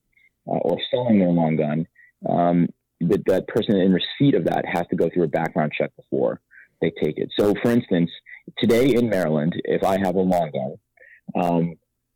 uh, 0.47 0.51
or 0.51 0.77
selling 0.91 1.19
their 1.19 1.29
long 1.29 1.55
gun, 1.55 1.87
um, 2.27 2.67
that 3.01 3.23
that 3.25 3.47
person 3.47 3.75
in 3.77 3.93
receipt 3.93 4.35
of 4.35 4.45
that 4.45 4.65
has 4.65 4.85
to 4.89 4.95
go 4.95 5.09
through 5.09 5.23
a 5.23 5.27
background 5.27 5.71
check 5.77 5.91
before 5.95 6.41
they 6.81 6.91
take 7.01 7.17
it. 7.17 7.29
So, 7.37 7.53
for 7.61 7.71
instance, 7.71 8.11
today 8.57 8.93
in 8.93 9.09
Maryland, 9.09 9.53
if 9.65 9.83
I 9.83 9.97
have 9.99 10.15
a 10.15 10.19
long 10.19 10.51
gun, 10.51 11.43
um, 11.43 11.75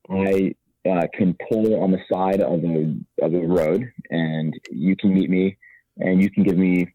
I 0.09 0.55
uh, 0.89 1.07
can 1.13 1.35
pull 1.49 1.81
on 1.81 1.91
the 1.91 1.99
side 2.11 2.41
of 2.41 2.61
the 2.61 2.99
of 3.21 3.31
the 3.31 3.41
road, 3.41 3.91
and 4.09 4.53
you 4.71 4.95
can 4.95 5.13
meet 5.13 5.29
me, 5.29 5.57
and 5.97 6.21
you 6.21 6.29
can 6.29 6.43
give 6.43 6.57
me 6.57 6.87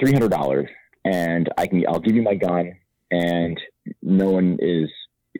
three 0.00 0.12
hundred 0.12 0.30
dollars, 0.30 0.68
and 1.04 1.48
I 1.56 1.66
can 1.66 1.84
I'll 1.88 2.00
give 2.00 2.16
you 2.16 2.22
my 2.22 2.34
gun, 2.34 2.72
and 3.10 3.60
no 4.02 4.30
one 4.30 4.58
is 4.60 4.90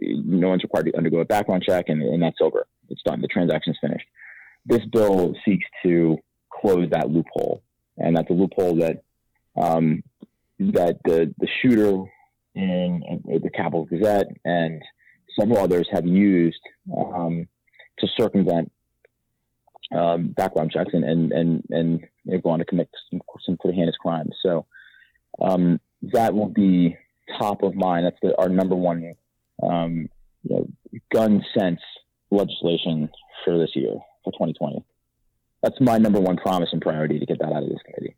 no 0.00 0.48
one's 0.48 0.62
required 0.62 0.86
to 0.86 0.96
undergo 0.96 1.18
a 1.18 1.24
background 1.24 1.64
check, 1.66 1.86
and, 1.88 2.02
and 2.02 2.22
that's 2.22 2.38
over. 2.40 2.66
It's 2.88 3.02
done. 3.02 3.20
The 3.20 3.28
transaction's 3.28 3.78
finished. 3.80 4.06
This 4.66 4.84
bill 4.92 5.34
seeks 5.44 5.66
to 5.84 6.18
close 6.50 6.88
that 6.90 7.10
loophole, 7.10 7.62
and 7.98 8.16
that's 8.16 8.30
a 8.30 8.34
loophole 8.34 8.76
that 8.76 9.02
um, 9.60 10.02
that 10.60 10.98
the 11.04 11.34
the 11.38 11.48
shooter 11.60 12.04
in, 12.54 13.02
in 13.26 13.40
the 13.42 13.50
Capital 13.50 13.84
Gazette 13.84 14.28
and 14.44 14.82
several 15.38 15.58
others 15.58 15.88
have 15.92 16.06
used 16.06 16.60
um, 16.96 17.48
to 17.98 18.06
circumvent 18.16 18.70
um, 19.94 20.28
background 20.28 20.70
checks 20.72 20.90
and 20.92 21.04
and 21.04 21.32
and 21.32 21.64
and 21.70 22.42
go 22.42 22.50
on 22.50 22.58
to 22.58 22.64
commit 22.64 22.88
some, 23.10 23.20
some 23.44 23.56
pretty 23.58 23.76
heinous 23.76 23.96
crimes. 23.96 24.34
So 24.42 24.66
um, 25.40 25.80
that 26.12 26.34
will 26.34 26.48
be 26.48 26.96
top 27.38 27.62
of 27.62 27.74
mind. 27.74 28.06
That's 28.06 28.16
the, 28.22 28.36
our 28.38 28.48
number 28.48 28.74
one 28.74 29.14
um, 29.62 30.08
you 30.44 30.56
know, 30.56 30.68
gun 31.12 31.44
sense 31.56 31.80
legislation 32.30 33.08
for 33.44 33.58
this 33.58 33.70
year, 33.74 33.94
for 34.24 34.32
2020. 34.32 34.84
That's 35.62 35.80
my 35.80 35.98
number 35.98 36.20
one 36.20 36.36
promise 36.36 36.70
and 36.72 36.82
priority 36.82 37.18
to 37.18 37.26
get 37.26 37.38
that 37.38 37.52
out 37.52 37.62
of 37.62 37.68
this 37.68 37.78
committee 37.84 38.16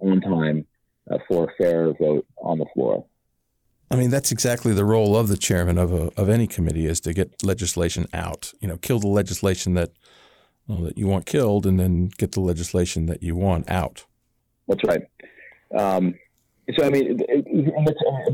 on 0.00 0.20
time 0.20 0.66
uh, 1.10 1.18
for 1.28 1.44
a 1.44 1.62
fair 1.62 1.92
vote 1.92 2.26
on 2.38 2.58
the 2.58 2.66
floor. 2.74 3.04
I 3.92 3.96
mean, 3.96 4.08
that's 4.08 4.32
exactly 4.32 4.72
the 4.72 4.86
role 4.86 5.14
of 5.14 5.28
the 5.28 5.36
chairman 5.36 5.76
of 5.76 5.92
a, 5.92 6.10
of 6.18 6.30
any 6.30 6.46
committee 6.46 6.86
is 6.86 6.98
to 7.00 7.12
get 7.12 7.44
legislation 7.44 8.06
out. 8.14 8.54
You 8.58 8.68
know, 8.68 8.78
kill 8.78 8.98
the 8.98 9.08
legislation 9.08 9.74
that 9.74 9.90
well, 10.66 10.78
that 10.78 10.96
you 10.96 11.06
want 11.06 11.26
killed, 11.26 11.66
and 11.66 11.78
then 11.78 12.08
get 12.16 12.32
the 12.32 12.40
legislation 12.40 13.04
that 13.06 13.22
you 13.22 13.36
want 13.36 13.70
out. 13.70 14.06
That's 14.66 14.80
right. 14.84 15.02
Um, 15.78 16.14
so 16.78 16.86
I 16.86 16.88
mean, 16.88 17.18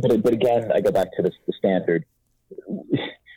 but 0.00 0.22
but 0.22 0.32
again, 0.32 0.70
I 0.72 0.80
go 0.80 0.92
back 0.92 1.08
to 1.16 1.22
the, 1.22 1.32
the 1.48 1.52
standard. 1.58 2.04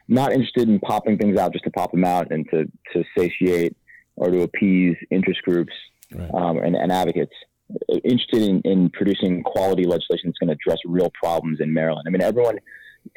Not 0.07 0.31
interested 0.31 0.69
in 0.69 0.79
popping 0.79 1.17
things 1.17 1.39
out 1.39 1.53
just 1.53 1.63
to 1.63 1.71
pop 1.71 1.91
them 1.91 2.05
out 2.05 2.31
and 2.31 2.47
to 2.51 2.65
to 2.93 3.03
satiate 3.17 3.75
or 4.15 4.29
to 4.29 4.43
appease 4.43 4.95
interest 5.09 5.41
groups 5.41 5.73
right. 6.13 6.29
um, 6.35 6.57
and, 6.57 6.75
and 6.75 6.91
advocates 6.91 7.33
interested 8.03 8.41
in, 8.41 8.61
in 8.61 8.89
producing 8.89 9.43
quality 9.43 9.83
legislation 9.83 10.29
that's 10.29 10.37
going 10.37 10.49
to 10.49 10.53
address 10.53 10.79
real 10.85 11.11
problems 11.21 11.59
in 11.59 11.73
Maryland. 11.73 12.05
I 12.07 12.11
mean, 12.11 12.21
everyone, 12.21 12.57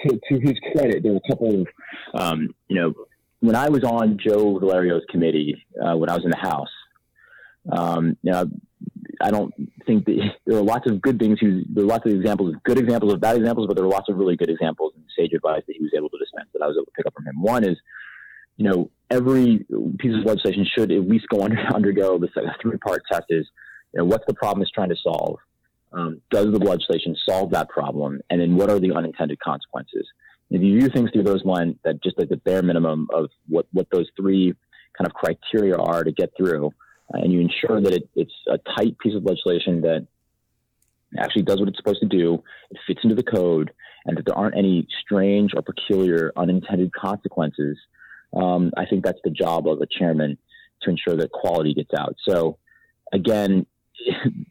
to, 0.06 0.20
to 0.28 0.40
his 0.40 0.54
credit, 0.72 1.02
there 1.02 1.12
were 1.12 1.20
a 1.24 1.30
couple 1.30 1.62
of, 1.62 1.66
um, 2.14 2.54
you 2.68 2.76
know, 2.76 2.94
when 3.40 3.56
I 3.56 3.68
was 3.68 3.84
on 3.84 4.18
Joe 4.18 4.58
Vallario's 4.58 5.04
committee, 5.10 5.62
uh, 5.84 5.96
when 5.96 6.08
I 6.08 6.14
was 6.14 6.24
in 6.24 6.30
the 6.30 6.36
House, 6.36 6.70
um, 7.70 8.16
you 8.22 8.32
know, 8.32 8.50
I 9.20 9.30
don't 9.30 9.52
think 9.86 10.04
that 10.06 10.32
there 10.46 10.58
are 10.58 10.62
lots 10.62 10.90
of 10.90 11.00
good 11.00 11.18
things. 11.18 11.38
He 11.40 11.64
there 11.68 11.84
are 11.84 11.86
lots 11.86 12.06
of 12.06 12.12
examples, 12.12 12.54
good 12.64 12.78
examples 12.78 13.12
of 13.12 13.20
bad 13.20 13.36
examples, 13.36 13.66
but 13.66 13.76
there 13.76 13.84
are 13.84 13.88
lots 13.88 14.08
of 14.08 14.16
really 14.16 14.36
good 14.36 14.50
examples 14.50 14.92
and 14.94 15.04
sage 15.16 15.32
advice 15.32 15.62
that 15.66 15.76
he 15.76 15.82
was 15.82 15.92
able 15.96 16.08
to 16.10 16.18
dispense 16.18 16.48
that 16.52 16.62
I 16.62 16.66
was 16.66 16.76
able 16.76 16.86
to 16.86 16.92
pick 16.92 17.06
up 17.06 17.14
from 17.14 17.26
him. 17.26 17.40
One 17.40 17.64
is, 17.64 17.76
you 18.56 18.68
know, 18.68 18.90
every 19.10 19.66
piece 19.98 20.14
of 20.14 20.24
legislation 20.24 20.66
should 20.76 20.92
at 20.92 21.08
least 21.08 21.26
go 21.28 21.42
under, 21.42 21.58
undergo 21.74 22.14
like, 22.16 22.30
three 22.60 22.78
part 22.78 23.02
test 23.10 23.26
is 23.30 23.46
you 23.94 24.00
know, 24.00 24.04
what's 24.04 24.26
the 24.26 24.34
problem 24.34 24.62
it's 24.62 24.70
trying 24.72 24.88
to 24.88 24.96
solve? 24.96 25.38
Um, 25.92 26.20
does 26.30 26.46
the 26.46 26.58
legislation 26.58 27.16
solve 27.28 27.52
that 27.52 27.68
problem? 27.68 28.20
And 28.28 28.40
then 28.40 28.56
what 28.56 28.68
are 28.68 28.80
the 28.80 28.92
unintended 28.92 29.38
consequences? 29.38 30.06
If 30.50 30.60
you 30.60 30.80
do 30.80 30.88
things 30.88 31.10
through 31.12 31.22
those 31.22 31.44
lines, 31.44 31.76
that 31.84 32.02
just 32.02 32.18
like 32.18 32.28
the 32.28 32.36
bare 32.36 32.62
minimum 32.62 33.06
of 33.14 33.30
what, 33.48 33.66
what 33.72 33.86
those 33.92 34.08
three 34.16 34.52
kind 34.98 35.06
of 35.06 35.14
criteria 35.14 35.76
are 35.76 36.02
to 36.02 36.12
get 36.12 36.32
through, 36.36 36.66
uh, 37.14 37.18
and 37.18 37.32
you 37.32 37.40
ensure 37.40 37.80
that 37.80 37.92
it, 37.92 38.08
it's 38.16 38.32
a 38.48 38.58
tight 38.76 38.98
piece 38.98 39.14
of 39.14 39.24
legislation 39.24 39.80
that 39.82 40.06
actually 41.18 41.42
does 41.42 41.60
what 41.60 41.68
it's 41.68 41.78
supposed 41.78 42.00
to 42.00 42.08
do, 42.08 42.42
it 42.70 42.78
fits 42.86 43.00
into 43.04 43.14
the 43.14 43.22
code, 43.22 43.70
and 44.04 44.16
that 44.16 44.26
there 44.26 44.36
aren't 44.36 44.56
any 44.56 44.86
strange 45.00 45.52
or 45.54 45.62
peculiar 45.62 46.32
unintended 46.36 46.92
consequences, 46.92 47.78
um, 48.36 48.72
I 48.76 48.84
think 48.86 49.04
that's 49.04 49.20
the 49.22 49.30
job 49.30 49.68
of 49.68 49.80
a 49.80 49.86
chairman 49.86 50.36
to 50.82 50.90
ensure 50.90 51.16
that 51.16 51.30
quality 51.30 51.72
gets 51.72 51.90
out. 51.96 52.16
So, 52.28 52.58
again, 53.12 53.66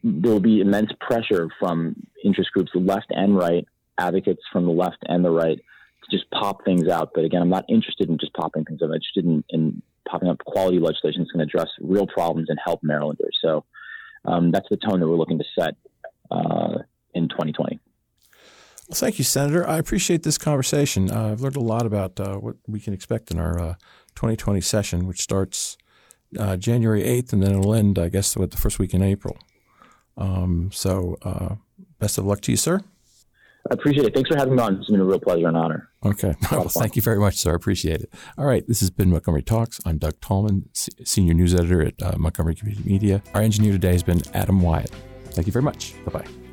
there 0.02 0.32
will 0.32 0.40
be 0.40 0.60
immense 0.60 0.90
pressure 1.00 1.48
from 1.58 1.96
interest 2.24 2.50
groups, 2.52 2.70
left 2.74 3.06
and 3.10 3.36
right, 3.36 3.66
advocates 3.98 4.42
from 4.52 4.66
the 4.66 4.72
left 4.72 4.98
and 5.02 5.24
the 5.24 5.30
right, 5.30 5.58
to 5.58 6.16
just 6.16 6.30
pop 6.30 6.64
things 6.64 6.88
out. 6.88 7.10
But 7.14 7.24
again, 7.24 7.42
I'm 7.42 7.50
not 7.50 7.64
interested 7.68 8.08
in 8.08 8.18
just 8.18 8.32
popping 8.34 8.64
things 8.64 8.82
up. 8.82 8.88
I'm 8.88 8.94
interested 8.94 9.24
in, 9.24 9.44
in 9.50 9.82
popping 10.08 10.28
up 10.28 10.38
quality 10.44 10.78
legislation 10.78 11.22
that's 11.22 11.32
going 11.32 11.46
to 11.46 11.50
address 11.50 11.70
real 11.80 12.06
problems 12.06 12.48
and 12.50 12.58
help 12.64 12.80
Marylanders. 12.82 13.38
So 13.42 13.64
um, 14.24 14.50
that's 14.50 14.68
the 14.70 14.76
tone 14.76 15.00
that 15.00 15.08
we're 15.08 15.16
looking 15.16 15.38
to 15.38 15.44
set 15.58 15.76
uh, 16.30 16.78
in 17.14 17.28
2020. 17.28 17.80
Well, 18.88 18.96
thank 18.96 19.18
you, 19.18 19.24
Senator. 19.24 19.66
I 19.66 19.78
appreciate 19.78 20.24
this 20.24 20.36
conversation. 20.36 21.10
Uh, 21.10 21.32
I've 21.32 21.40
learned 21.40 21.56
a 21.56 21.60
lot 21.60 21.86
about 21.86 22.20
uh, 22.20 22.36
what 22.36 22.56
we 22.66 22.80
can 22.80 22.92
expect 22.92 23.30
in 23.30 23.38
our 23.38 23.76
2020 24.14 24.58
uh, 24.58 24.62
session, 24.62 25.06
which 25.06 25.22
starts 25.22 25.78
uh, 26.38 26.56
January 26.56 27.02
8th, 27.02 27.32
and 27.32 27.42
then 27.42 27.52
it'll 27.52 27.74
end, 27.74 27.98
I 27.98 28.08
guess, 28.08 28.36
with 28.36 28.50
the 28.50 28.56
first 28.56 28.78
week 28.78 28.94
in 28.94 29.02
April. 29.02 29.36
Um, 30.16 30.70
so, 30.72 31.16
uh, 31.22 31.56
best 31.98 32.18
of 32.18 32.24
luck 32.24 32.40
to 32.42 32.52
you, 32.52 32.56
sir. 32.56 32.80
I 33.70 33.74
appreciate 33.74 34.06
it. 34.06 34.14
Thanks 34.14 34.28
for 34.28 34.36
having 34.36 34.56
me 34.56 34.62
on. 34.62 34.76
It's 34.76 34.90
been 34.90 35.00
a 35.00 35.04
real 35.04 35.18
pleasure 35.18 35.48
and 35.48 35.56
honor. 35.56 35.88
Okay. 36.04 36.34
Well, 36.52 36.68
thank 36.68 36.96
you 36.96 37.02
very 37.02 37.18
much, 37.18 37.36
sir. 37.36 37.52
I 37.52 37.54
appreciate 37.56 38.02
it. 38.02 38.12
All 38.36 38.44
right. 38.44 38.66
This 38.68 38.80
has 38.80 38.90
been 38.90 39.10
Montgomery 39.10 39.42
Talks. 39.42 39.80
I'm 39.86 39.96
Doug 39.98 40.20
Tallman, 40.20 40.68
Senior 40.72 41.34
News 41.34 41.54
Editor 41.54 41.82
at 41.82 42.02
uh, 42.02 42.16
Montgomery 42.18 42.54
Community 42.54 42.86
Media. 42.88 43.22
Our 43.32 43.40
engineer 43.40 43.72
today 43.72 43.92
has 43.92 44.02
been 44.02 44.20
Adam 44.34 44.60
Wyatt. 44.60 44.90
Thank 45.30 45.46
you 45.46 45.52
very 45.52 45.62
much. 45.62 45.94
Bye 46.04 46.20
bye. 46.20 46.43